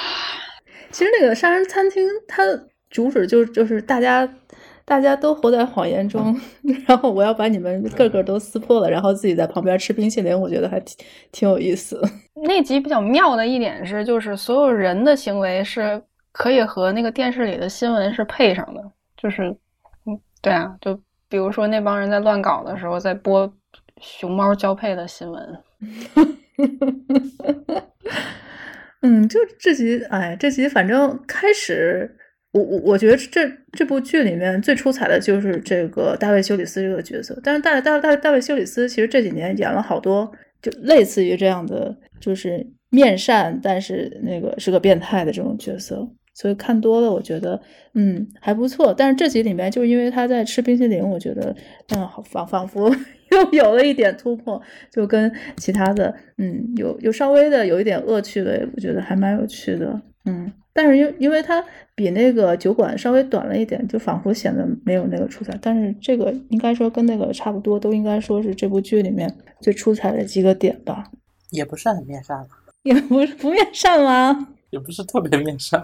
[0.90, 2.42] 其实那个杀人餐厅它
[2.90, 4.28] 主旨就就是大家
[4.84, 6.36] 大家都活在谎言中，
[6.88, 12.02] 然后我要把你们个个都撕破了，然后自己在旁边吃冰淇淋，我觉得还挺挺有意思。
[12.42, 18.82] 那集比较妙的一点是，就是所有人的行为是可以和那个电视里的新闻是配上的。
[19.26, 19.42] 就是，
[20.06, 20.94] 嗯，对啊，就
[21.28, 23.52] 比如说那帮人在乱搞的时候，在播
[24.00, 25.58] 熊猫交配的新闻。
[29.02, 32.16] 嗯，就这集，哎，这集反正开始，
[32.52, 37.36] 我我我觉得这这部剧里面最出彩的就是这个大卫休里斯这个角色。
[37.42, 40.30] 但是大大大大卫休里斯其实这几年演了好多，
[40.62, 46.08] 就类似于这样的，就是面善但是那个是个变态的这种角色。
[46.36, 47.58] 所以看多了，我觉得
[47.94, 48.92] 嗯还不错。
[48.92, 51.56] 但是这集里面，就是因为他在吃冰淇淋，我觉得
[51.94, 52.94] 嗯仿仿佛
[53.32, 54.60] 又有了一点突破，
[54.92, 59.98] 就跟其他的嗯有有稍微的有一点恶趣味，我觉得还蛮有趣的。
[60.26, 61.64] 嗯，但是因因为它
[61.94, 65.56] 比那个酒馆稍微短了一点，就仿佛显得没有那个出彩。
[65.62, 71.04] 但是这个应该说跟那个差不多，都应该说是这部剧里面最出彩的几个点吧。
[71.50, 72.58] 也不是很面善吧？
[72.82, 74.48] 也不是不面善吗？
[74.70, 75.80] 也不是特别面善。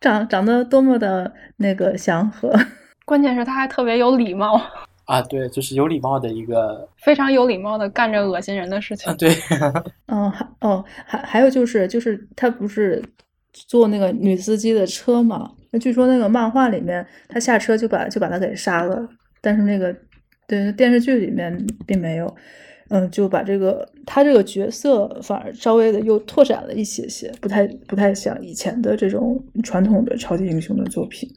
[0.00, 2.52] 长长得多么的那个祥和，
[3.04, 4.60] 关键是他还特别有礼貌
[5.06, 5.22] 啊！
[5.22, 9.16] 对，就是有礼貌的一个，非常有礼貌的干着恶心人的事情。
[9.16, 9.32] 对，
[10.06, 13.02] 嗯，还哦，还还有就是，就是他不是
[13.52, 15.50] 坐那个女司机的车嘛？
[15.70, 19.08] 那据说那个漫画里面，他下车就把就把他给杀了，
[19.40, 19.94] 但是那个
[20.46, 22.36] 对电视剧里面并没有。
[22.88, 31.28] 嗯，就把这个他这个角色反而稍微的又拓展了一些些，不太不太像以前的这种传统的超级英雄的作品。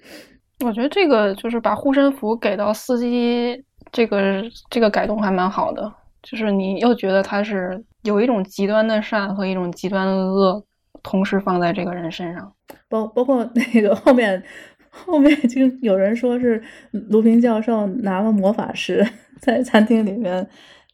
[0.64, 5.92] 我觉得这个就是把护身符给到司机，这个这个改动还蛮好的。
[6.22, 10.62] 就是你又觉得他是有一种极端的善和一种极端的恶
[11.02, 12.52] 同时放在这个人身上。
[12.90, 14.44] 包包括那个后面
[14.90, 19.08] 后面就有人说是卢平教授拿了魔法师
[19.40, 20.46] 在餐厅里面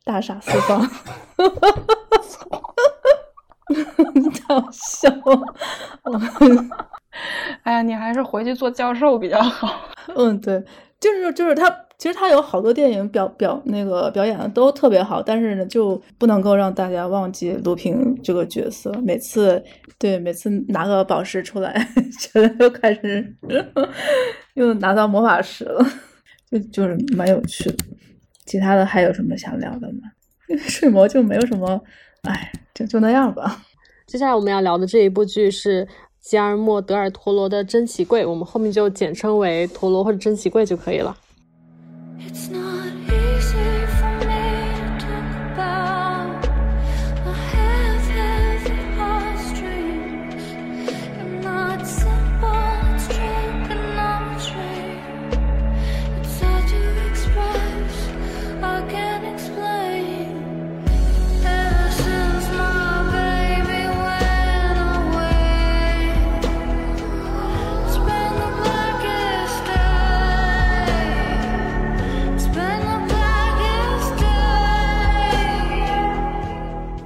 [0.06, 0.80] 大杀四方，
[4.48, 5.10] 好笑。
[7.64, 9.90] 哎呀，你还是回去做教授比较好。
[10.16, 10.64] 嗯，对，
[11.00, 18.92] 就是就是他，其实他有好多电影表表那个表演的都特别好，但是呢，就不能够让大家忘记卢平这个角色。
[19.04, 19.64] 每次
[19.98, 21.74] 对每次拿个宝石出来，
[22.20, 23.36] 觉得又开始
[24.54, 25.84] 又拿到魔法石了，
[26.52, 27.78] 就就是蛮有趣的。
[28.46, 30.12] 其他的还有什么想聊的吗？
[30.48, 31.82] 因 为睡魔就没有什么，
[32.24, 33.64] 哎，就就那样吧。
[34.06, 35.88] 接下来我们要聊的这一部剧是。
[36.26, 41.16] 吉尔莫·德尔·陀罗的《珍奇柜》，我们后面就简称为陀螺或者珍奇柜就可以了。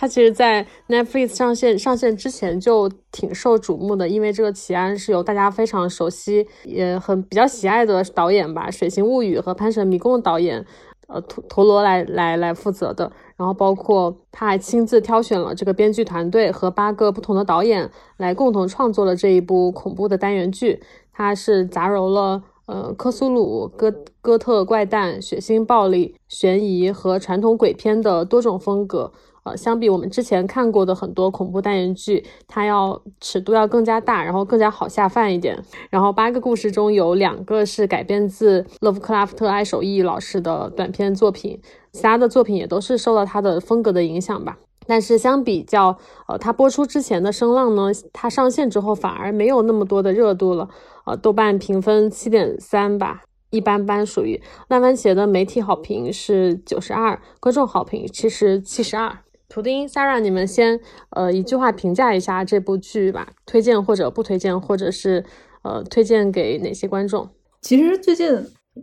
[0.00, 10.64] 它其实，在 Netflix 上线上线之前就挺受瞩目的，因为这个奇案是由大家非常熟悉也很比较喜爱的导演吧，《水形物语》和《潘神迷宫》的导演，
[11.08, 13.10] 呃，陀陀螺来来来负责的。
[13.36, 20.80] 然后包括他还亲自挑选了这个编剧团队和八个不同的导演来共同创作了这一部恐怖的单元剧。
[21.12, 29.12] 它是杂糅了呃科苏鲁、哥哥特怪诞、血腥暴力、悬疑和传统鬼片的多种风格。
[29.56, 35.62] 相比我们之前看过的很多恐怖单元剧，它要尺度要更加大，然后更加好下饭一点。
[35.90, 41.60] 然后八个故事中有两个是改编自勒夫克拉夫特·爱手艺老师的短篇作品，
[41.92, 44.58] 其他的作品也都是受到他的风格的影响吧。
[44.86, 50.66] 但是相比较，呃，它播出之前的声浪呢，它上线之后反而没有那么多的热度了。
[51.04, 53.20] 呃，豆瓣评分七点三吧，
[53.50, 59.18] 一般般，属于烂番茄的媒体好评是九十二，观众好评其实七十二。
[59.48, 60.78] 图丁、Sarah，你们先
[61.10, 65.24] 呃一句话评价一下这部剧吧，推荐或者不推荐，或者是
[65.62, 67.28] 呃推荐给哪些观众？
[67.62, 68.28] 其实最近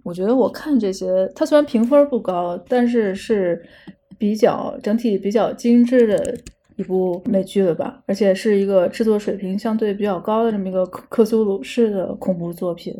[0.04, 3.64] 我觉得我看这些，它虽然评分不高，但是是
[4.18, 6.38] 比较整体比较精致的。
[6.76, 12.94] 一部美剧了吧，而且是一个制作水平相对比较高的这么一个克苏鲁式的恐怖作品，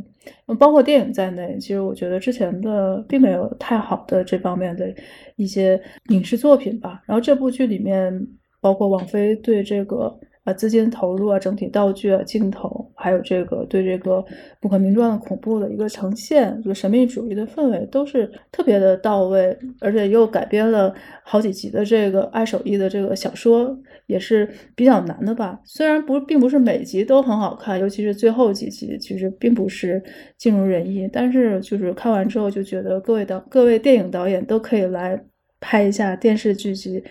[0.60, 4.94] 包括电影在内，其实我觉得之前的并没有太好的这方面的
[5.36, 7.02] 一些影视作品吧。
[7.06, 8.28] 然后这部剧里面，
[8.62, 10.18] 包括王菲对这个。
[10.46, 14.24] 啊，资金投入啊，整体道具啊，镜头，还有这个对这个
[14.62, 20.94] 不可名状的恐怖的一个呈现，这个神秘主义的氛围都是特别的到位，而且又改编了
[21.24, 23.76] 好几集的这个爱手艺的这个小说，
[24.06, 25.60] 也是比较难的吧。
[25.66, 30.00] 虽然不并不是每集都很好看，尤其是最后几集，其实并不是
[30.38, 35.20] 尽如人意，但是就是看完之后就觉得各位导各位电影导演都可以来
[35.60, 37.04] 拍一下电视剧集。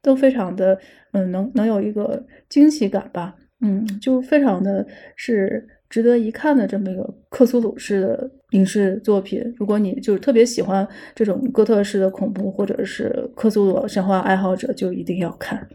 [0.00, 0.78] 都非常的，
[1.12, 4.86] 嗯，能能有一个惊喜感吧，嗯，就非常的
[5.16, 9.42] 是值得一看的这么一个克苏鲁式的影视作品。
[9.56, 15.66] 如果你就是特别喜欢这种哥特式的恐怖，或者是克苏鲁神话爱好者，就一定要看。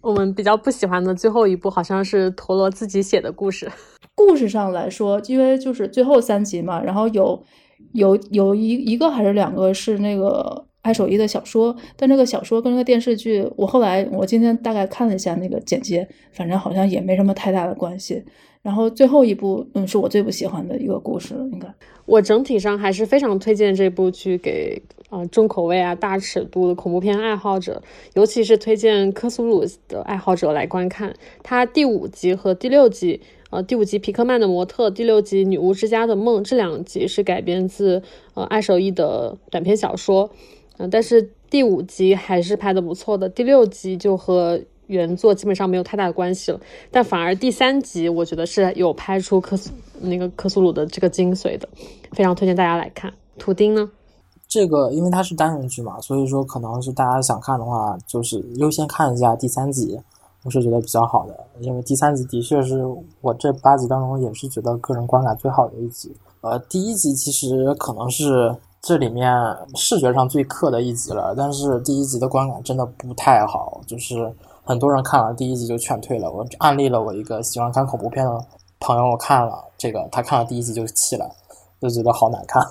[0.00, 3.70] 我们比较不喜欢的最后一部好像是陀螺自己写的故事。
[4.14, 7.44] 故事上来说，因为就是最后三集嘛，然后有
[7.92, 10.66] 有有一一个还是两个是那个。
[10.84, 18.22] 爱手艺的小说，但这个小说跟这个电视剧，我后来我今天大概看了一下那个简介，反正好像也没什么太大的关系。
[18.60, 21.66] 然后最后一部，嗯，是我最不喜欢的一个故事，应该。
[22.04, 27.82] 我整体上还是非常推荐这部剧给啊重口味啊大尺度的恐怖片爱好者，
[28.12, 31.14] 尤其是推荐科苏鲁的爱好者来观看。
[31.42, 38.02] 它第五集和第六集，呃，第五集皮克曼的模特，第六集女巫之家的梦，这两集是改编自
[38.34, 40.30] 呃爱手艺的短篇小说。
[40.78, 46.60] 嗯，但是第五集还是拍的不错的，第六集就和原作基本上没有太大的关系了。
[46.90, 49.70] 但反而第三集，我觉得是有拍出科苏
[50.00, 51.68] 那个科苏鲁的这个精髓的，
[52.12, 53.12] 非常推荐大家来看。
[53.38, 53.90] 图钉呢？
[54.46, 59.98] 这个因为它是单人剧嘛，所以说可能是大家想看的话，就是优先看一下第三集，
[60.44, 61.34] 我是觉得比较好的。
[61.60, 62.84] 因为第三集的确是
[63.20, 66.14] 我这八集当中也是觉得个人观感最好的一集。
[66.42, 68.54] 呃，第一集其实可能是
[68.86, 69.32] 这里面
[69.76, 74.30] 视觉上最克的一集了，但是第一集的观感真的不太好，就是
[74.62, 76.30] 很多人看了第一集就劝退了。
[76.30, 78.44] 我案例了我一个喜欢看恐怖片的
[78.78, 81.26] 朋友，我看了这个，他看了第一集就气了，
[81.80, 82.62] 就觉得好难看。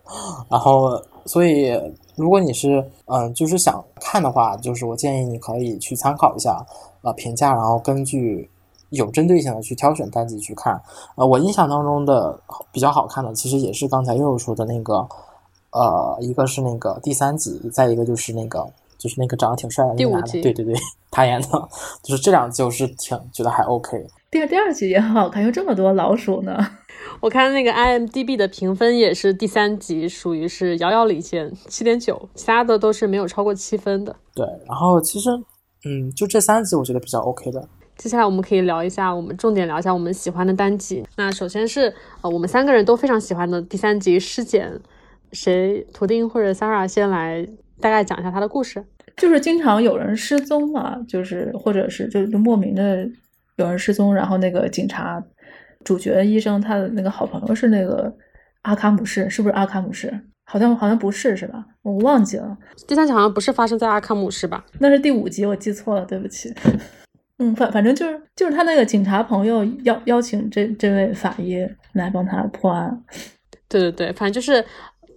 [0.50, 1.72] 然后，所以
[2.16, 6.62] 如果你是嗯，就是想看的话，就是我建议你可以去参考一下
[7.00, 8.50] 呃评价，然后根据
[8.90, 10.78] 有针对性的去挑选单集去看。
[11.14, 12.38] 呃，我印象当中的
[12.70, 15.08] 比较好看的，其实也是刚才悠悠说的那个，
[15.72, 18.66] 呃，一个是那个第三集，再一个就是那个
[18.98, 20.74] 就是那个长得挺帅的那个男的，对对对，
[21.10, 21.48] 他演的，
[22.02, 24.06] 就是这两集我是挺觉得还 OK。
[24.30, 26.56] 第二第二集也很好看，有这么多老鼠呢。
[27.20, 34.14] 我看那个 IMDB 的评分也是第三集，属于是遥遥领先，七点九，其他的都是没有超过七分的。
[34.34, 35.28] 对，然后其实，
[35.84, 37.68] 嗯，就这三集我觉得比较 OK 的。
[37.96, 41.04] 接下来我们可以聊一下，我们重点聊一下我们喜欢的单集。
[41.16, 44.80] 那首先是呃，我们三个人都非常喜欢的第三集尸检，
[45.32, 47.46] 谁图钉或者 Sarah 先来
[47.80, 48.84] 大概讲一下他的故事？
[49.16, 53.08] 就是经常有人失踪嘛，就是或者是就就莫名的
[53.56, 55.22] 有人失踪，然后那个警察。
[55.84, 58.16] 主角医生他的那个好朋友是那个
[58.62, 60.16] 阿卡姆市，是不是阿卡姆市？
[60.44, 61.66] 好像好像不是，是吧？
[61.82, 62.56] 我忘记了。
[62.86, 64.64] 第三集好像不是发生在阿卡姆市吧？
[64.78, 66.54] 那是第五集，我记错了，对不起。
[67.38, 71.58] 嗯，反反正就是就是他那个警察朋友邀邀请这这位法医
[71.94, 73.02] 来帮他破案。
[73.68, 74.64] 对对对，反正就是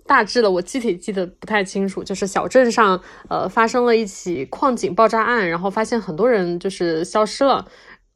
[0.07, 2.03] 大致的，我具体记得不太清楚。
[2.03, 7.65] 就是小镇上呃发生了一起矿井爆炸案，然后发现很多人就是消失了。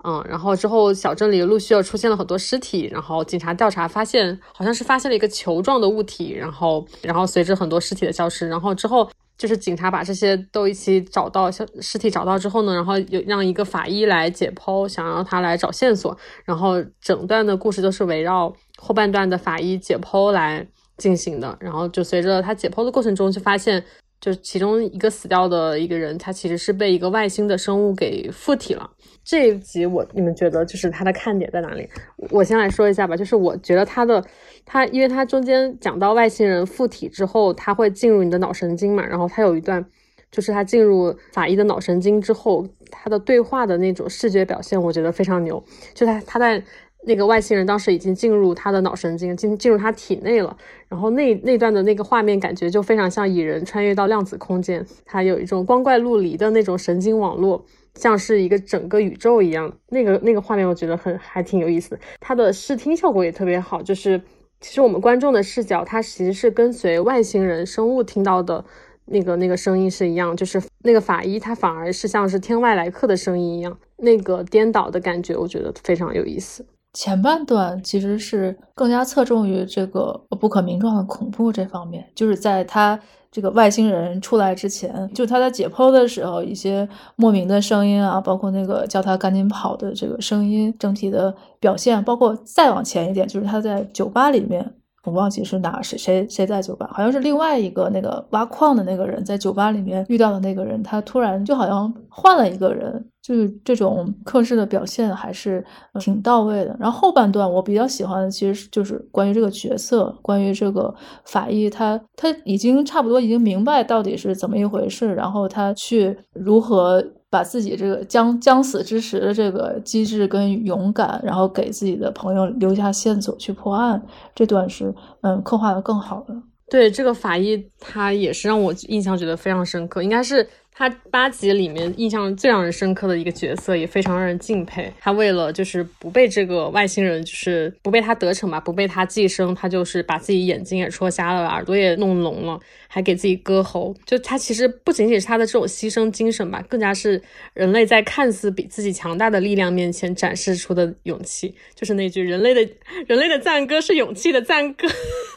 [0.05, 20.65] 嗯，然后之后小镇里陆续又出现了很多尸体，然后警察调查发现，好像是发现了一个球状的物体，然后然后随着很多尸体的消失，然后之后就是警察把这些都一起找到，尸体找到之后呢，然后有让一个法医来解剖，想让他来找线索，然后整段的故事都是围绕后半段的法医解剖来
[20.99, 23.83] 进行的，然后就随着他解剖的过程中，就发现。
[24.21, 28.91] 就是其中一个死掉的一个人，他其实是被一个外星的生物给附体了。
[29.23, 31.87] 这一集我你们觉得就是它的看点在哪里？
[32.29, 33.15] 我先来说一下吧。
[33.15, 34.21] 就是我觉得它的，
[34.65, 39.07] 它因为它中间讲到外星人附体之后，他会进入你的脑神经嘛。
[39.07, 39.85] 然后他有一段，
[40.29, 45.63] 就是他进入法医的脑神经之后，他的对话的那种视觉表现，我觉得非常牛。
[45.93, 46.61] 就他他在。
[47.05, 50.55] 那个外星人当时已经进入他的脑神经，进进入他体内了。
[50.87, 59.71] 然后那那段的那个画面感觉就非常像蚁人穿越到量子空间，它有一种光怪陆离的那种神经网络，像是一个整个宇宙一样。
[59.89, 61.97] 那个那个画面我觉得很还挺有意思。
[62.19, 64.21] 它的视听效果也特别好，就是
[64.59, 68.63] 其实我们观众的视角，它其实是跟随外星人生物听到的
[69.05, 76.65] 那个那个声音是一样，就是那个法医他反而是像是天外来客的声音一样，那个颠倒的感觉我觉得非常有意思。
[76.93, 82.99] 前半段其实是更加侧重于这个不可名状的恐怖这方面，就是在他
[83.31, 94.73] 这个外星人出来之前，就他在解剖的时候，一些莫名的声音啊，包括那个叫他赶紧跑的这个声音，整体的表现，包括再往前一点，就是他在酒吧里面。
[95.05, 105.63] 我忘记是哪谁谁谁在酒吧，好像是另外一个那个挖矿的那个人在酒吧里面遇到的那个人，他突然就好像换了一个人，就是这种克制的表现还是
[105.99, 106.75] 挺到位的。
[106.79, 110.93] 然后后半段我比较喜欢的其实就是关于这个角色，关于这个
[111.25, 117.03] 法医，他他已经差不多已经明白到底是怎么一回事，然后他去如何。
[117.29, 124.01] 把自己这个将将死之时的这个机智跟勇敢，然后给自己的朋友留下线索去破案，
[124.33, 126.33] 这段是嗯刻画的更好的。
[126.69, 130.47] 对这个法医，他也是让我印象觉得非常深刻，应该是。
[130.79, 134.89] 他八集里面印象最让人深刻的一个角色，也非常让人敬佩。
[134.97, 142.57] 他为了就是不被这个外星人，就是不被他得逞吧，不被他寄生，他就是把自己眼睛也戳瞎了，耳朵也弄聋了，
[142.87, 143.93] 还给自己割喉。
[144.05, 147.21] 就他其实不仅仅是他的这种牺牲精神吧，更加是
[147.53, 151.53] 人类在看似比自己强大的力量面前展示出的勇气。
[151.75, 152.61] 就是那句人类的
[153.05, 154.87] 人类的赞歌是勇气的赞歌。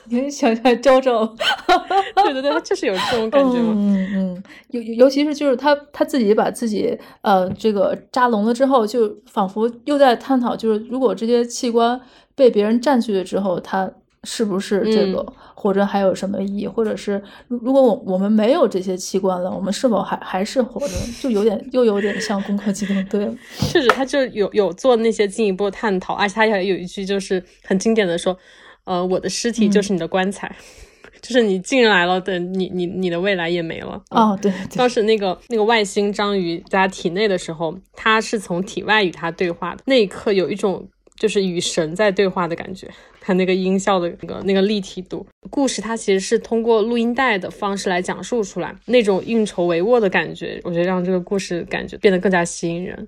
[0.05, 1.37] 你想想周周，
[2.33, 3.75] 对对 就是有这种感觉嘛？
[3.77, 5.33] 嗯嗯，尤尤其是。
[5.33, 12.01] 就是他他自己把自己呃这个扎聋了之后，就仿佛又在探讨，就是如果这些器官
[12.35, 13.91] 被别人占据了之后，他
[14.25, 15.25] 是不是这个，
[15.55, 20.95] 活着还有什么意义，或者是如果我我们没有这些器官了，我们是否还还是活着？
[21.21, 23.25] 就有点又有点像《攻壳机动队》。
[23.73, 28.37] 确实，他就有有做那些进一步探讨，而且他也有一句就是很经典的说，
[28.85, 30.55] 呃，我的尸体就是你的棺材。
[31.23, 34.03] 就是你进来了，等你你你的未来也没了。
[34.11, 42.91] 哦，对，当时那个那个外星章鱼在他体内的时候，他是从体外与他对话的，那一刻有一种就是与神在对话的感觉。
[43.25, 53.07] 他那个音效的那个那个立体度，故事它其实是通过录音带的方式来讲述出来，那种运筹帷幄的感觉，我觉得让这个故事感觉变得更加吸引人。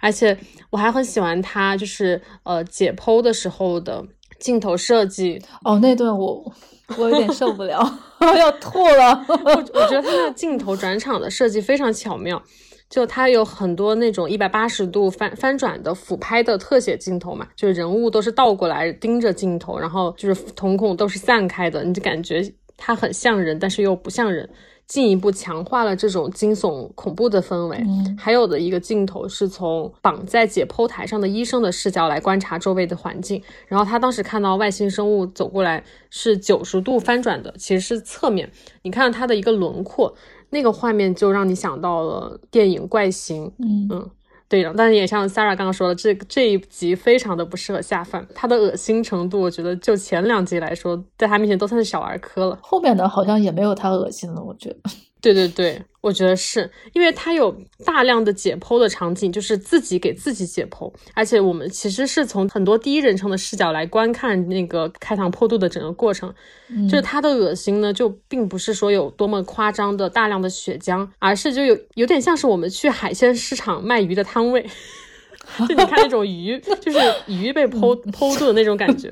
[0.00, 0.36] 而且
[0.68, 4.06] 我还很喜欢他就是呃解剖的时候的
[4.38, 5.40] 镜头设计。
[5.62, 6.52] 哦，那段我。
[6.96, 7.80] 我有点受不了，
[8.20, 9.24] 我要吐了。
[9.28, 12.42] 我我觉得他的镜头转场的设计非常巧妙，
[12.90, 24.48] 就他有很多那种一百八十度翻翻转的俯拍的特写镜头嘛，就是人物都是倒过来盯着镜头，然后就是瞳孔都是散开的，你就感觉他很像人，但是又不像人。
[24.86, 27.82] 进一步强化了这种惊悚恐怖的氛围。
[28.18, 38.50] 还有的一个镜头是从绑在解剖台上的医生的视角来观察周围的环境，然后他当时看到外星生物走过来是九十度翻转的，其实是侧面。
[38.82, 40.14] 你看到它的一个轮廓，
[40.50, 43.46] 那个画面就让你想到了电影《怪形》。
[43.58, 44.10] 嗯嗯。
[44.48, 52.58] 对的，但是也像 Sarah 刚刚说的，这这一集非常的不适合下饭，它的恶心程度，我觉得就前两集来说，在他面前都算是小儿科了。
[52.62, 54.78] 后面的好像也没有他恶心了，我觉得。
[55.20, 66.32] 对对对，我觉得是因为它有大量的解剖的场景，就是自己给自己解剖，而且我们其实是从很多第一人称的视角来观看那个开膛破肚的整个过程。
[66.90, 74.62] 就是它的恶心呢，就并不是说有多么夸张的大量的血浆，而是就有有点像是我们去海鲜市场卖鱼的摊位，
[75.66, 79.10] 就你看那种鱼，就是鱼被剖剖肚的那种感觉。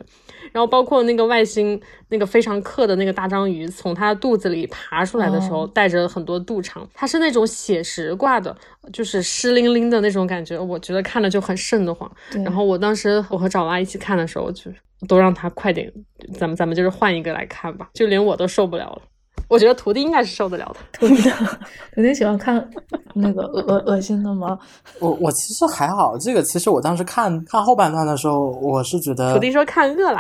[0.53, 8.57] 然后包括那个外星那个非常克的那个大章鱼从它肚子里爬出来的时候，带着很多肚肠，它是那种写实挂的，
[8.93, 12.11] 就是湿淋淋的那种感觉，我觉得看了就很瘆得慌。
[12.45, 14.71] 然后我当时我和爪哇一起看的时候，就
[15.09, 15.93] 都让他快点，
[16.39, 19.03] 咱们咱们就是换一个来看吧，就连我都受不了了。
[19.49, 20.76] 我觉得徒弟应该是受得了的。
[20.93, 21.22] 徒弟，
[21.95, 22.66] 徒弟喜欢看
[23.14, 24.59] 那个恶恶心的吗？
[24.99, 30.18] 我我其实还好，这个其实我当时看看后半段的时候，我是觉得徒弟说看饿了。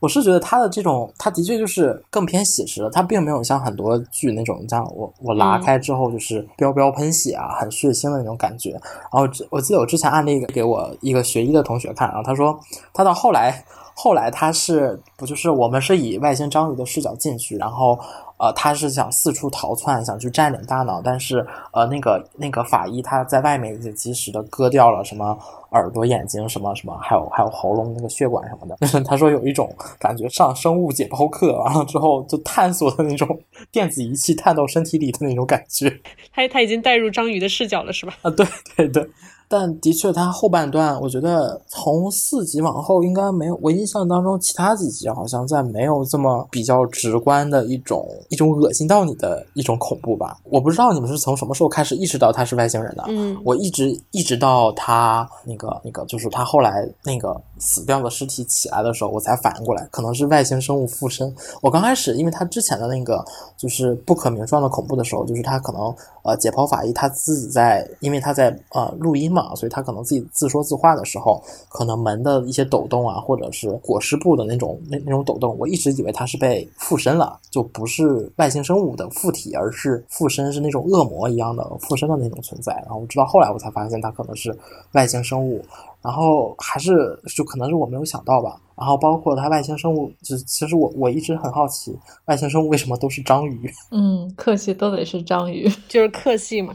[0.00, 8.70] 我是觉得他的这种，他的确就是更偏写实的，他并没有像很多剧那种，像我我拉开之后就是飙飙喷血啊，很血腥的那种感觉。
[8.70, 12.58] 然后我记得我之前案例给我一个学医的同学看，然后他说
[12.92, 17.98] 他到后来后来他是不就是我们是以外星章鱼的视角进去，然后。
[18.42, 25.38] 呃，他是想四处逃窜，想去占领大脑，但是呃，那个那个法医他在外面也及时的割掉了什么
[25.70, 28.76] 耳朵、眼睛什么什么，还有还有喉咙那个血管什么的。
[29.06, 33.38] 他说有一种感觉上生物解剖课完了之后就探索的那种
[33.70, 36.00] 电子仪器探到身体里的那种感觉。
[36.34, 38.12] 他他已经带入章鱼的视角了，是吧？
[38.22, 38.44] 啊，对
[38.76, 39.08] 对对。
[39.52, 43.58] 但的确，它后半段，我觉得从四集往后应该没有。
[43.60, 50.38] 我印象当中，其他几集好像在没有这么比较直观的一种一种恶心到你的一种恐怖吧。
[50.44, 53.04] 我不知道你们是从什么时候开始意识到他是外星人的。
[53.08, 61.30] 嗯，我一直一直到他那个那个，就是他后来那个死掉的尸体起来的时候，我才反应过来，可能是外星生物附身。
[61.60, 63.22] 我刚开始，因为他之前的那个
[63.58, 69.41] 就是不可名状的恐怖的时候，就是他可能呃解剖法医他自己在，因为他在呃录音嘛。
[69.42, 82.72] 啊，所以他可能自己自说自话的时候，可能门的一些抖动啊，或者是裹尸布的那种那那种抖动，我一直以为他是被附身了，就不是外星生物的附体，而是附身，是那种恶魔一样的附身的那种存在。
[82.86, 84.56] 然后直到后来我才发现他可能是
[84.92, 85.64] 外星生物，
[86.00, 88.60] 然后还是就可能是我没有想到吧。
[88.74, 93.70] 然后包括他外星生物，就其实我我一直很好奇，外星生物为什么都是章鱼？
[93.92, 96.74] 嗯，客气都得是章鱼， 就是客气嘛。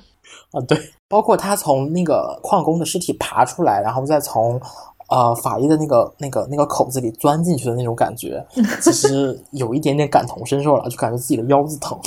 [0.51, 0.77] 啊，对，
[1.09, 4.59] 包括他从那个矿工的尸体爬出来，然后再从
[5.09, 8.45] 呃法医的那个那个那个口子里钻进去的那种感觉，
[8.81, 11.97] 其实有一点点感同身受了，就感觉自己的腰子疼。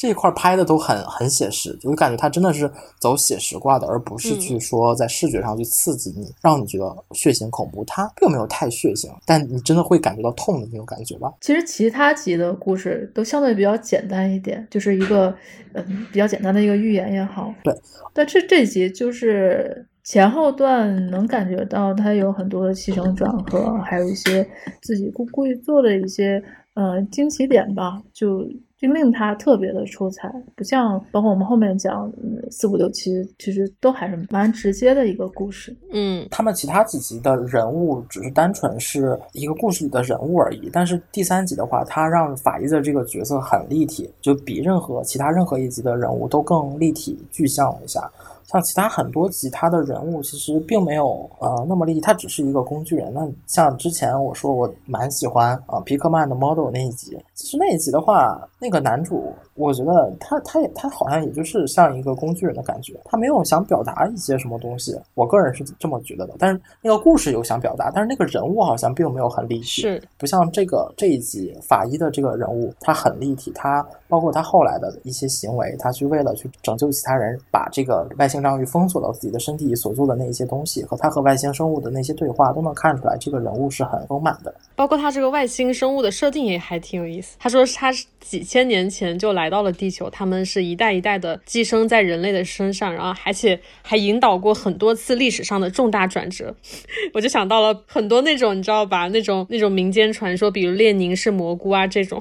[0.00, 7.84] 这一块拍的都很很写实，就感觉他真的是走写实挂的，而不是去说在视觉上去刺激你，让你觉得血腥恐怖。
[7.84, 11.30] 它并没有太血腥，但你真的会感觉到痛的那种感觉吧？
[11.42, 15.36] 其实其他集的故事都相对比较简单一点，就是一个
[15.74, 17.52] 嗯比较简单的一个寓言也好。
[17.62, 17.74] 对，
[18.14, 24.48] 但这这集就是前后段能感觉到它有很多的起承转合，还有一些
[24.80, 26.42] 自己故故意做的一些
[26.80, 28.48] 呃惊奇点吧，就。
[28.80, 32.10] 就令他特别的出彩，不像包括我们后面讲
[32.50, 35.76] 四五六七，其实都还是蛮直接的一个故事。
[35.92, 48.10] 嗯，他们其他几集的人物只是单纯是一个故事里的人物而已，但是第三集的话，他让法医的这个角色很立体，就比任何其他任何一集的人物都更立体具象了一下。
[48.50, 53.12] 像其他很多集，他的人物其实并没有呃那么立体，他只是一个工具人。
[53.14, 64.98] 那像之前我说我蛮喜欢啊皮克曼的 Model 那一集，其实那一集的话，那个男主我觉得他他也他好像也就是像一个工具人的感觉，他没有想表达一些什么东西。
[65.14, 66.34] 我个人是这么觉得的。
[66.38, 78.40] 但是那个故事有想表达，但是那个人物好像并没有很立体，是不像这个这一集法医的这个人物，他很立体，他包括他后来的一些行为，他去为了去拯救其他人，把这个外星。
[78.40, 84.54] 章鱼封锁到自己的身体所做的那一些东西，和他和外星生物的那些对话，都能看出来这个人物是很丰满的。
[84.74, 87.36] 包括他这个外星生物的设定也还挺有意思。
[87.38, 96.54] 他说他几千年前就来到了地球，他们是一代一代的寄生在人类的身上，然后而且还引导过很多次历史上的重大转折。
[97.12, 102.18] 我就想到了很多那种你知道吧，那种那种民间传说，比如列宁是蘑菇啊这种。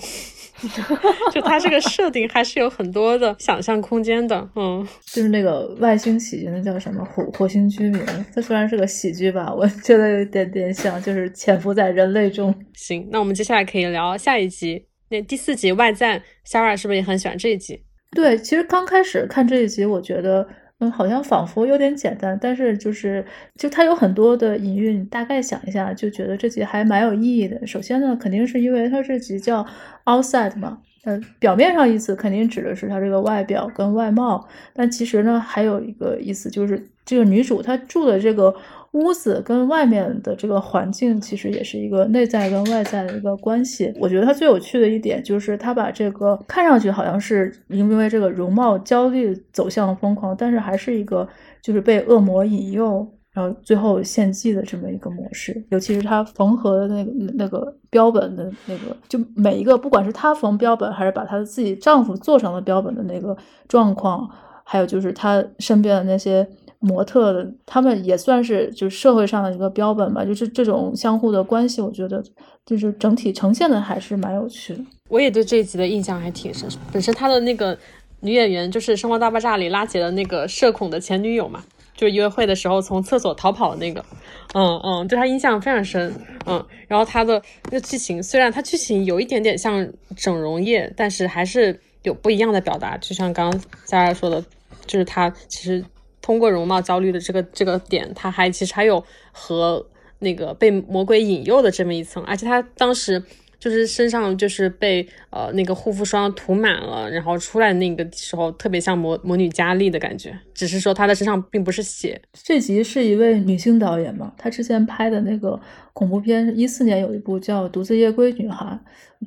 [1.32, 8.02] 就它这个设定还是有很多的想象空间的，嗯，就是那个外星喜剧，那叫什么火火星居民？
[8.36, 12.54] 它虽然是个喜剧吧，我觉得有点点像，就是潜伏在人类中。
[12.74, 17.84] 行，那我们接下来可以聊下一集，那第四集外赞，Sarah 是不是也很喜欢这一集？
[18.16, 20.48] 对，其实刚开始看这一集，我觉得。
[20.80, 23.26] 嗯，好像仿佛有点简单，但是就是
[23.56, 27.68] 就它有很多的隐喻，你大概想一下就觉得这集还蛮有意义的。
[27.68, 29.66] 首先呢，肯定是因为它这集叫
[30.06, 38.56] outside 嘛，嗯，表面上意思肯定指的是它这个外表跟外貌，但其实呢还有一个意思就是这个女主她住的这个。
[38.94, 43.94] 屋子跟外面的这个环境其实也是一个内在跟外在的一个关系。
[44.00, 51.28] 我觉得它最有趣的一点就是它把这个看上去好像是因为这个容貌焦虑走向疯狂，但是还是一个
[51.62, 55.64] 就是被恶魔引诱，然后最后献祭的这么一个模式。
[55.70, 63.38] 尤其是她缝合的那个那个标本的那个，就每一个不管是她缝标本还是把她自己丈夫做成了标本的那个
[63.68, 64.28] 状况，
[64.64, 66.48] 还有就是她身边的那些。
[66.80, 72.24] 模特的，他们也算是就是社会上的一个标本吧，就是这种相互的关系，我觉得
[72.66, 74.82] 就是整体呈现的还是蛮有趣的。
[75.10, 77.78] 我也对这一集的印象还挺深，本身他的那个
[78.22, 81.62] 女演员就是《生活大爆炸》里拉杰的那个社恐的前女友嘛，
[81.98, 84.06] 就是约会的时候从厕所逃跑的那个，
[84.54, 86.14] 嗯嗯，对他印象非常深，
[86.46, 94.42] 嗯，然后他的那剧情虽然他剧情有一点点像整容液，但是还是有不一样的表达，就像刚刚佳佳说的，
[94.86, 95.84] 就是他其实。
[96.30, 99.84] 通过容貌焦虑的这个这个点，他还其实还有和
[100.20, 103.24] 那个被魔鬼引诱的这么一层，而且他当时
[103.58, 112.22] 就是身上就是被呃那个护肤霜涂满了，然后出来那个时候特别像魔魔女佳丽的感觉，只是说她的身上并不是血。
[112.44, 114.32] 这集是一位女性导演嘛？
[114.38, 115.60] 她之前拍的那个
[116.00, 118.66] 恐怖片，一四年有一部叫《独自夜归女孩》。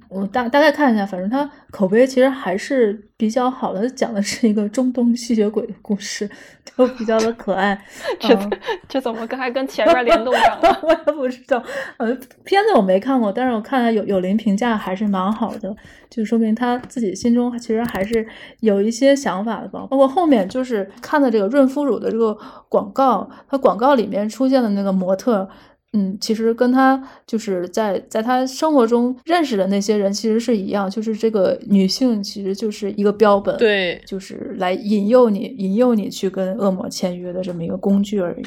[0.09, 6.27] 我大大概看一下，反正它口碑其实还是比较好的，讲的是一个中东吸血鬼的故事，
[6.75, 7.79] 都比较的可爱。
[8.19, 8.51] 这
[8.89, 10.81] 这怎么跟还跟前面联动上了？
[10.83, 11.63] 我也不知道。
[11.99, 12.07] 呃，
[12.43, 15.77] 片子我没看过，但是我看了有有林评价还是蛮好的，
[16.09, 18.27] 就说明他自己心中其实还是
[18.61, 19.87] 有一些想法的吧。
[19.91, 22.35] 包括后面就是看的这个润肤乳的这个
[22.71, 25.47] 广告，它广告里面出现的那个模特。
[25.93, 38.43] 嗯，其实跟他就是在在他生活中认识的那些人其实是一样，就是这个女性其实就是一个标本，对，就是来引诱你、引诱你去跟恶魔签约的这么一个工具而已。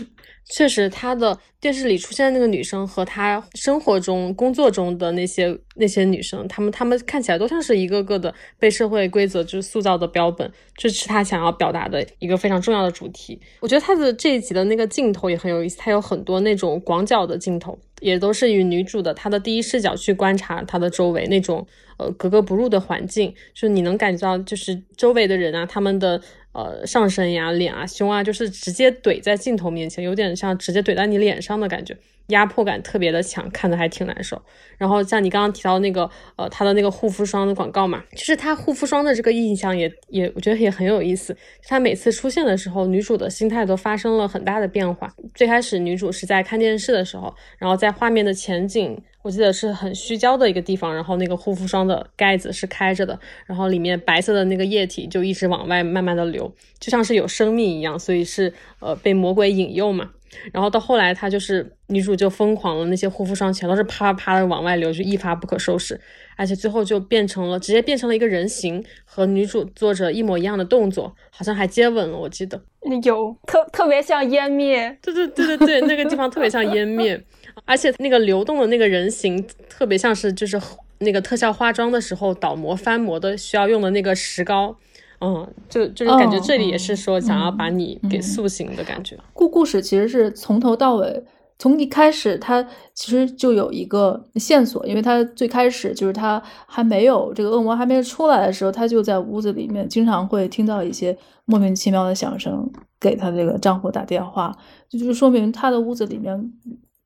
[0.47, 13.41] 确实，他的电视里出现的那个女生和他生活中、工作中的那些那些女生，她们她们看起来都像是一个个的被社会规则就塑造的标本，这是他想要表达的一个非常重要的主题。
[13.59, 21.65] 我觉得他的这一集的那个镜头也很有意思，他有很多那种广角的镜头，也都是与女主的她的第一视角去观察她的周围那种
[21.97, 26.21] 呃格格不入的环境，就你能感觉到就是周围的人啊，他们的。
[26.55, 31.97] 呃，上身呀、脸啊、胸啊，就是直接怼在镜头面前，有点像直接怼在你脸上的感觉，
[32.27, 34.41] 压迫感特别的强，看的还挺难受。
[34.77, 41.35] 然后像你刚刚提到那个，呃，他的那个护肤霜的广告嘛，其实他护肤霜的这个印象也也，我觉得也很有意思。
[41.67, 45.13] 他每次出现的时候，女主的心态都发生了很大的变化。
[45.33, 48.97] 最开始女主是在看电视的时候，然后在画面的前景。
[49.25, 60.11] 我记得是很虚焦的一个地方，然后那个护肤霜的盖子是开着的，然后里面白色的那个液体就一直往外慢慢的流，就像是有生命一样，所以是呃被魔鬼引诱嘛。
[60.51, 65.99] 然后到后来，她就是女主就疯狂了，那些护肤霜全都是啪啪啪的往外流，就一发不可收拾，
[66.35, 72.61] 而且最后就变成了直接变成了一个人形，和女主做着一模一样的动作，好像还接吻了，我记得。
[73.03, 77.19] 有特特别像湮灭，对对对对对，那个地方特别像湮灭，
[77.65, 80.59] 而且那个流动的那个人形特别像是就是
[80.99, 84.75] 那个特效化妆的时候倒模翻模的需要用的那个石膏。
[85.21, 89.17] 嗯，就就是感觉这里也是说想要把你给塑形的感觉。
[89.33, 91.23] 故故事其实是从头到尾，
[91.57, 92.61] 从一开始他
[92.93, 104.55] 其实就有一个线索，因为他最开始就是他还没有这个恶魔还没有出来的时候，他就在屋子里面经常会听到一些莫名其妙的响声，给他这个丈夫打电话，
[104.89, 106.51] 就就是说明他的屋子里面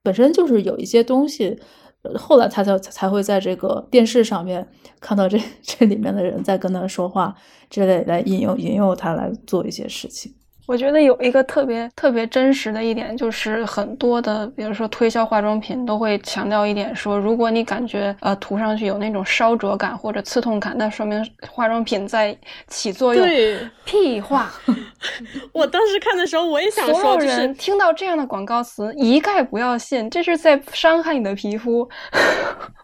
[0.09, 1.59] 本身就是有一些东西。
[2.15, 4.67] 后来他才才会在这个电视上面
[4.99, 7.35] 看到这 这里面的人在跟他说话
[7.69, 10.33] 之类，来引诱引诱他来做一些事情。
[10.69, 23.25] 我觉得有一个特别特别真实的一点，就是很多的，比如说推销化妆品都会强调一点，说如果你感觉呃涂上去有那种烧灼感或者刺痛感，那说明化妆品在起作用。
[23.25, 24.53] 对，屁话！
[25.51, 31.89] 我当时看的时候，我也想说，所有人听到这样的广告词一概不要信，这是在伤害你的皮肤。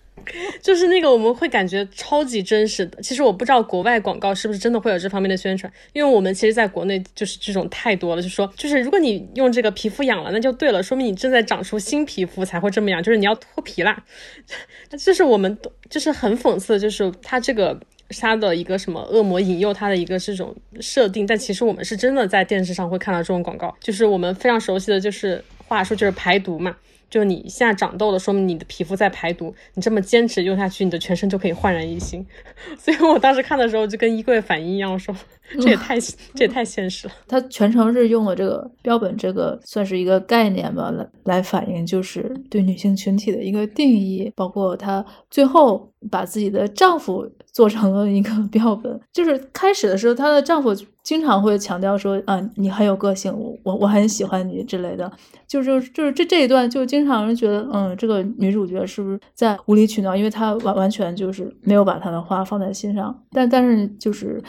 [0.62, 3.02] 就是那个我们会感觉超级真实的。
[3.02, 14.04] 其实我不知道国外广告是不是真的会有这方面的宣传，因为我们其实在国内就是这种太多了，就说就是如果你用这个皮肤养了，那就对了，说明你正在长出新皮肤才会这么养，就是你要脱皮啦。
[14.98, 15.58] 就是我们
[15.90, 17.80] 就是很讽刺，就是它这个
[18.20, 26.76] 他的一个什么恶魔引诱他的一个这种设定，但其实我们是真的在电视上会看到这种广告，就是我们非常熟悉的就是话说就是排毒嘛。
[27.16, 29.56] 就你现在长痘了，说明你的皮肤在排毒。
[29.76, 32.28] 你这么坚持用下去，你的全身就可以焕然一新。
[32.78, 35.16] 所以我当时看的时候就跟衣柜反应一样，我说
[35.62, 37.14] 这也太这也太现实了。
[37.28, 49.00] 它全程是用了这个标本，这个算是一个概念吧，来来反映就是对女性群体的一个定义，包括她最后把自己的丈夫做成了一个 标本。
[49.14, 50.76] 就是开始的时候，她的丈夫。
[51.06, 55.12] 经常会强调说，啊，你很有个性，我我我很喜欢你之类的，
[55.48, 60.16] 就是就是这这一段就经常人觉得，嗯，这个女主角是不是在无理取闹？
[60.16, 64.42] 因为她完完全就是没有把她的话放在心上，但但是就是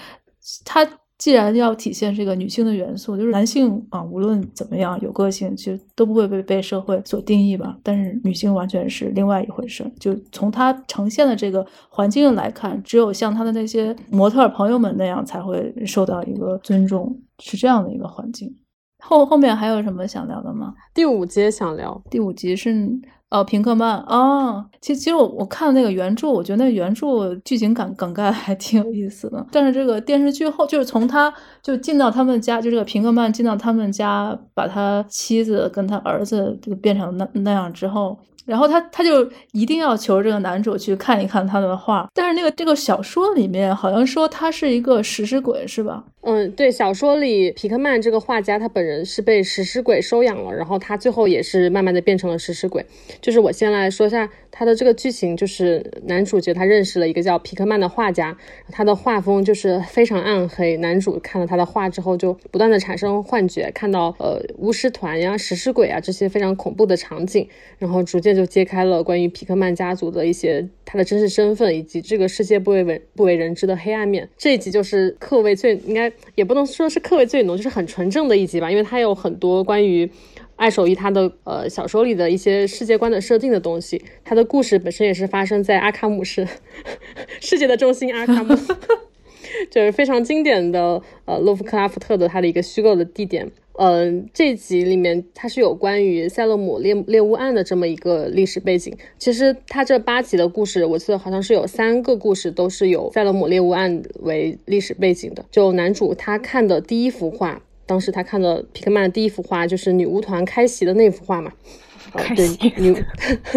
[0.65, 0.87] 她。
[1.19, 7.75] 既然要体现这个女性的元素，就是男性啊，无论怎么样有个性，其实都不会被被社会所定义吧。
[7.83, 9.91] 但是女性完全是另外一回事。
[9.99, 18.55] 就从她呈现的这个环境来看，只有像她的那些模特朋友们那样才会受到一个尊重，是这样的一个环境。
[19.03, 20.75] 后后面还有什么想聊的吗？
[20.93, 22.87] 第五集想聊，第五集是。
[23.29, 29.45] 哦，平克曼哦，其实其实我我看那个原著，我觉得那原著剧情梗梗概还挺有意思的。
[29.51, 38.17] 但是这个电视剧后，就是从他就进到他们家，就这个平克曼进到他们家，把他妻子跟他儿子就变成那那样之后。
[38.47, 46.05] 然后他他就一定要求这个男主去看一看他的画，但是那个这个小说里面好像说他是一个食尸鬼，是吧？
[46.23, 52.85] 嗯，对，小说里皮克曼这个画家他本人是被食尸鬼收养了，然后他最后也是慢慢的变成了食尸鬼。
[53.21, 58.37] 就是我先来说一下他的这个剧情，就是男主角他认识了一个叫皮克曼的画家，
[58.73, 60.77] 他的画风就是非常暗黑。
[60.79, 68.36] 男主看了他的画之后，就不断的产生幻觉，看到呃巫师团呀、食尸鬼啊这些非常恐怖的场景，然后逐渐。
[68.37, 74.29] 就揭开了关于皮克曼家族的一些他的真实身份，以及这个世界不为人不为人知的黑暗面。
[74.37, 80.09] 这一集就是课味最应该也不能说是课味最浓，就是很纯正的一集吧，因为它有很多关于
[80.57, 84.03] 爱手艺他的呃小说里的一些世界观的设定的东西。
[84.25, 86.47] 他的故事本身也是发生在阿卡姆市
[87.41, 88.55] 世界的中心阿卡姆，
[89.71, 93.51] 就是非常经典的呃洛夫克拉夫特的他的一个虚构的地点。
[93.79, 98.97] 嗯，这集里面它是有关于塞勒姆猎猎巫案的这么一个历史背景。
[99.19, 105.45] 其实它这八集的故事，我记得好像是有三个故事都是有塞勒姆猎巫案为历史背景的。
[105.51, 111.53] 就男主他看的第一幅画，当时他看的皮克曼的第一幅画就是女巫团开席的那幅画嘛。
[112.35, 112.49] 对
[112.79, 112.95] 女，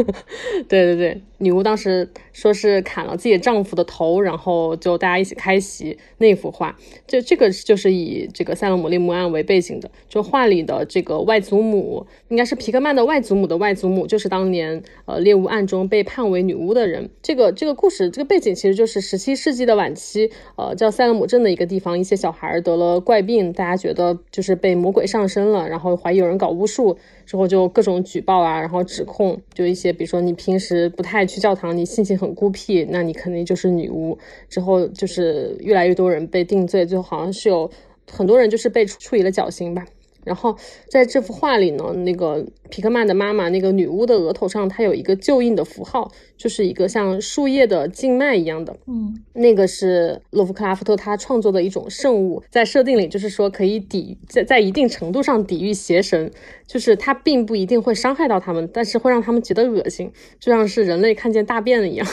[0.68, 17.10] 对对对，女巫当时说是砍了自己丈夫的头，然后就大家一起开席那幅画，这这个就是以这个塞勒姆猎巫案为背景的，就画里的这个外祖母应该是皮克曼的外祖母的外祖母，就是当年呃猎巫案中被判为女巫的人。
[17.22, 28.40] 这个这个故事这个背景其实就是十七世纪的晚期，呃叫塞勒姆镇的一个地方，一些小孩得了怪病，大家觉得就是被魔鬼上身了，然后怀疑有人搞巫术，之后就各种举报。
[28.40, 34.17] 啊，然后指控就一些，比如说你平时不太去教堂，你性情很孤僻，那你肯定就是女巫。
[34.49, 37.69] 之后就是越来越多人被定罪，最后好像是有
[38.11, 39.86] 很多人就是被处处以了绞刑吧。
[40.25, 40.55] 然后
[40.89, 48.74] 在这幅画里呢，那个皮克曼的妈妈，那个女巫的额头上，她有一个旧印的符号，就是一个像树叶的静脉一样的。
[48.88, 56.32] 嗯，那个是洛夫克拉夫特他创作的一种圣物，在设定里就是说可以抵在在一定程度上抵御邪神，
[56.66, 60.10] 就是它并不一定会伤害到他们，但是会让他们觉得恶心，
[60.40, 62.08] 就像是人类看见大便了一样。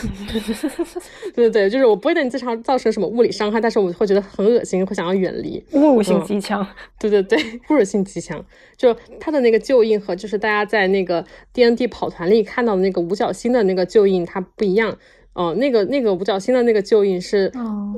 [1.32, 5.62] 对对对，就是我不会对你造成造成什么物理伤害，但是我会觉得很恶心，会想要远离。
[5.72, 6.66] 侮辱性极强。
[6.98, 8.44] 对对对，侮辱性极强。
[8.76, 14.96] 就他的那个旧印和就是大家在那个 D N D 跑团里看到的那个五角星的那个旧印，它不一样。
[15.34, 17.52] 哦，那个那个五角星的那个旧印是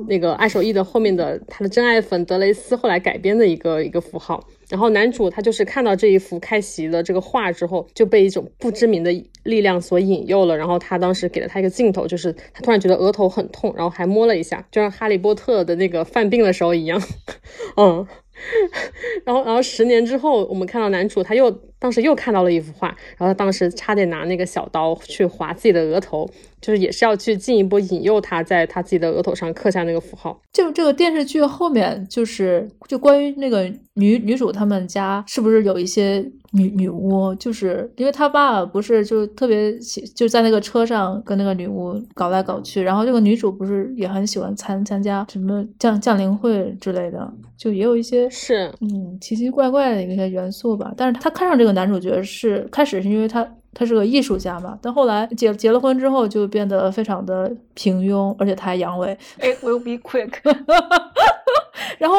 [0.09, 4.45] 那个爱手艺的后面的他的真爱粉德雷斯后来改编的一个一个符号。
[4.67, 10.57] 然后男主他就是看到这一幅开席的这个画之后，就被一种不知名的力量所引诱了。
[10.57, 17.01] 然后他当时给了他一个镜头，就是他突然觉得额头很痛，然后还摸了一下，就像哈利波特的那个犯病的时候一样。
[17.77, 18.05] 嗯。
[19.25, 30.39] 然后，然后十年之后，我们看到男主他又当时又看到了一幅画，然后他当时差点拿那个小刀去划自己的额头，就是也是要去进一步引诱他在他自己的额头上刻下那个符号。
[30.51, 33.63] 就这个电视剧后面，就是就关于那个
[33.93, 36.19] 女女主他们家是不是有一些
[36.51, 48.29] 女女巫，就是因为他爸不是就特别喜就在那个车上跟那个女巫搞来搞去，然后这个女主不是也很喜欢参参加什么降降临会之类的，就也有一些。
[48.29, 50.93] 是，嗯，奇奇怪怪的一些元素吧。
[50.97, 59.15] 但是他看上这个男主角是开始是因为他他是个艺术家嘛，但后来结结了婚之后就变得非常的平庸，而且他还阳痿。
[59.39, 60.31] It will be quick。
[61.97, 62.17] 然后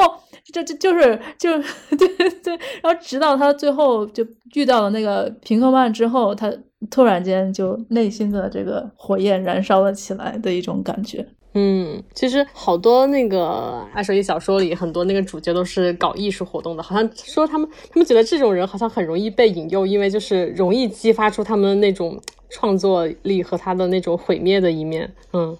[0.52, 1.58] 就就就是就
[1.96, 2.08] 对
[2.42, 6.52] 对，然后直到他最后就遇到了那个平克曼之后，他
[6.90, 11.26] 突然间就内心的这个火焰燃烧了起来的一种感觉。
[11.54, 25.12] 嗯，其实好多那个爱手艺小说里，很多那个主角都是搞艺术活动的，好像说他们他们觉得这种人好像很容易被引诱，因为就是容易激发出他们那种创作力和他的那种毁灭的一面。
[25.32, 25.56] 嗯。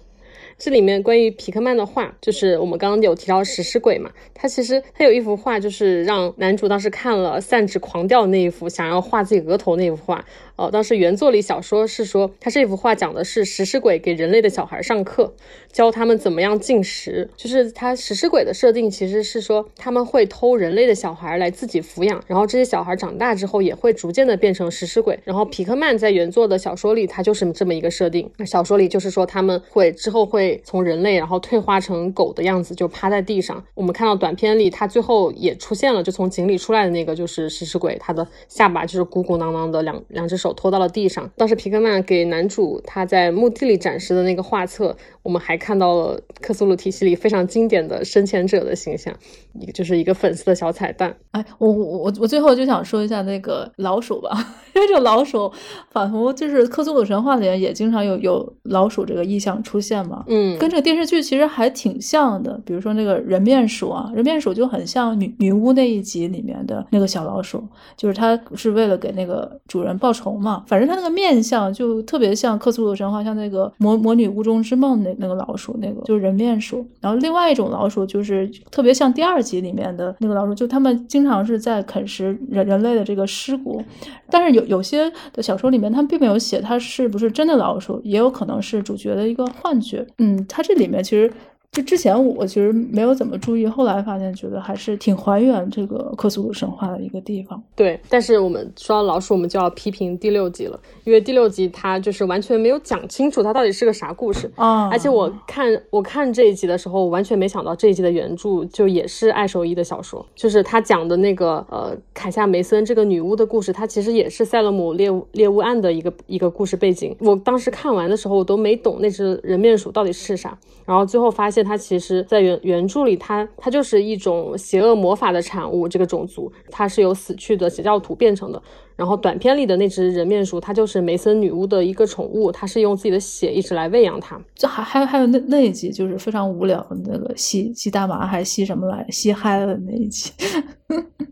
[0.63, 10.23] 这里面关于皮克曼的画，就是我们刚刚有提到食尸鬼嘛，他其实他有一幅画，就是让男主当时看了散纸狂掉那一幅，想要画自己额头那幅画。
[10.61, 15.33] 哦，当时原作里小说是说，他这幅画讲的是食尸鬼给人类的小孩上课，
[15.71, 17.29] 教他们怎么样进食。
[17.35, 25.19] 就是他食尸鬼的设定其实是说，他们会偷人类的小孩来自己抚养，然后这些小孩长大之后也会逐渐的变成食尸鬼。
[25.23, 28.29] 然后皮克曼在原作的小说里，他就是这么一个设定。
[28.45, 30.61] 小说里就是说他们会之后会。
[30.63, 33.63] 从人类，然后退化成狗的样子，就趴在地上。
[33.73, 41.29] 我们看到短片里，他最后也出现了，就从井里出来的那个就是食尸鬼，他的下巴就是鼓鼓囊囊的，两两只手托到了地上。
[41.37, 49.13] 当时皮克曼给男主他在墓地里展示的那个画册，我们还看到了克苏鲁体系里非常经典的深潜者的形象，
[49.59, 51.15] 一个就是一个粉丝的小彩蛋。
[51.31, 54.29] 哎，我我我我最后就想说一下那个老鼠吧，
[54.75, 55.51] 因为这个老鼠
[55.91, 60.57] 仿佛就是克苏鲁神话里面也经常有有老鼠这个意象出现嘛，嗯。
[60.57, 67.63] 跟这个电视剧其实还挺像的，比如说那个人面鼠啊，人面鼠就很像女女巫那一集里面的那个小老鼠，
[67.97, 70.63] 就是它是为了给那个主人报仇嘛。
[70.67, 76.85] 反正他那个面相就特别像克苏鲁神话，像那个魔魔女屋中之梦那那个老鼠，那个就是人面鼠。
[76.99, 83.81] 然后另外一种老鼠就是特别像第二集里面的那个老鼠，就他们经常是在啃食人人类的这个尸骨。
[84.29, 90.05] 但是有有些的小说里面，他们并没有写它是不是真的老鼠，也有可能是主角的一个幻觉。
[90.17, 90.45] 嗯。
[90.47, 91.31] 它这里面其实。
[91.71, 97.63] 就之前我其实没有怎么注意，后来发现觉得还是挺还原这个克苏鲁神话的一个地方。
[97.77, 104.89] 对，但是我们说到老鼠，我们就要批评第六集了，因为第六集它就是完全没有讲清楚它到底是个啥故事啊！
[104.89, 117.15] 而且我看我看这一集的时候，我完全没想到这一集的原著就也是爱手一的小说，就是他讲的那个呃凯夏梅森这个女巫的故事，它其实也是塞勒姆猎物猎物案的一个一个故事背景。
[117.21, 121.60] 我当时看完的时候，我都没懂那只人面鼠到底是啥，然后最后发现。
[121.63, 125.87] 它其实，在原原著里，它它就是一种邪恶魔法的产物。
[125.87, 128.61] 这个种族，它是由死去的邪教徒变成的。
[129.01, 134.39] 然后短片里的那只人面鼠，它就是梅森女巫的一个宠物，它是用自己的血一直来喂养它。
[134.53, 140.31] 这还还还有那那一集，就是非常无聊的那个吸吸大麻还吸什么来吸嗨了的那一集。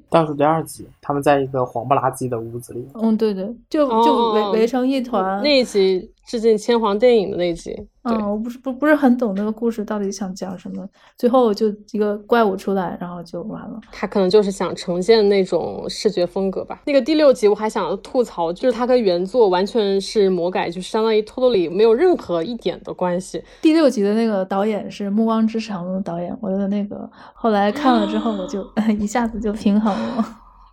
[0.09, 0.87] 倒数第二集。
[0.99, 2.87] 他们在一个黄不拉几的屋子里。
[2.95, 5.41] 嗯，对对，就就围围成一团。
[5.43, 7.75] 那一集致敬千皇电影的那一集。
[8.03, 10.87] 嗯，我不是不不是很懂那个故事到底想讲什么，
[11.17, 13.79] 最后就一个怪物出来，然后就完了。
[13.91, 16.81] 他可能就是想呈现那种视觉风格吧。
[16.85, 23.43] 那个第六集我还想吐槽，就是它跟原作完全是魔改，就相当于托托里没有任何一点的关系。
[23.61, 28.65] 第六集的那个导演是《暮光之城》的导演，我的那个后来看了之后，我就
[28.99, 30.25] 一下子就平衡了。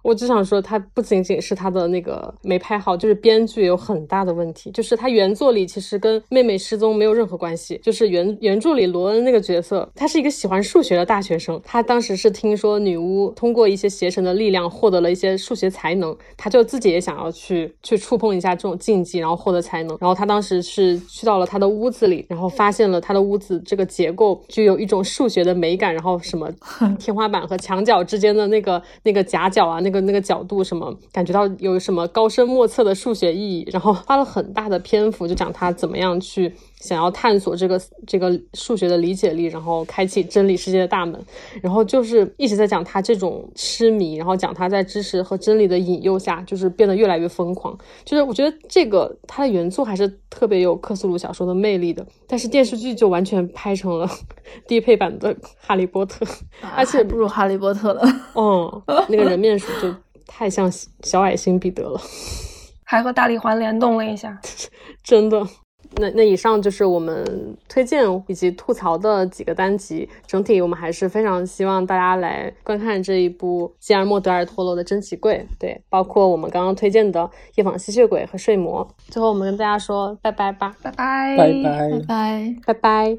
[0.06, 4.70] 我只想说，他不仅仅是他的那个没拍好，就是编剧有很大的问题。
[4.70, 7.80] 就是他原作里其实跟妹妹失踪没有任何关系。
[7.82, 11.60] 就是原原著里罗恩那个角色，他是一个喜欢数学的大学生。
[11.64, 19.98] 他当时是听说女巫通过一些邪神的力量获得了一些数学才能，他就自己也想要去去触碰一下这种禁忌，然后获得才能。
[20.00, 26.48] 然后他当时是去到了他的屋子里，然后发现了他的屋子这个结构具有一种数学的美感，然后什么
[26.96, 29.95] 天花板和墙角之间的那个那个夹角啊，那个。
[30.02, 36.52] 那个角度什么，感觉到有什么高深莫测的数学意义，然后花了很大的篇幅就讲他怎么样去。
[36.80, 41.18] 想要探索这个这个数学的理解力，然后开启真理世界的大门，
[41.62, 47.76] 然后就是一直在讲他这种痴迷，然后讲他在知识和真理的引诱下，就是变得越来越疯狂。
[48.04, 54.08] 就是我觉得这个他的原作还是特别有克苏鲁小说的魅力的，但是电视剧就完全拍成了
[54.68, 56.26] 低配版的哈利波特，
[56.76, 58.02] 而且不如哈利波特了。
[58.36, 59.94] 嗯，那个人面鼠就
[60.26, 60.70] 太像
[61.02, 62.00] 小矮星彼得了，
[62.84, 64.38] 还和大力环联动了一下，
[65.02, 65.46] 真的。
[65.98, 77.20] 那那以上就是我们推荐以及吐槽的几个单集，整体我们还是非常希望大家来观看这一部吉尔莫·德尔托罗的《珍奇柜》，对，包括我们刚刚推荐的
[77.54, 78.86] 《夜访吸血鬼》和《睡魔》。
[79.12, 83.18] 最后我们跟大家说拜拜吧，拜拜，拜拜，拜拜拜。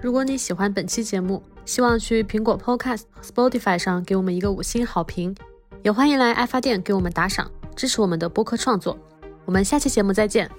[0.00, 5.34] 如果你喜欢本期节目，希望去苹果 Podcast、Spotify 上给我们一个五星好评，
[5.82, 8.96] 也欢迎来爱发电给我们打赏，支持我们的播客创作。
[9.44, 10.50] 我们下期节目再见。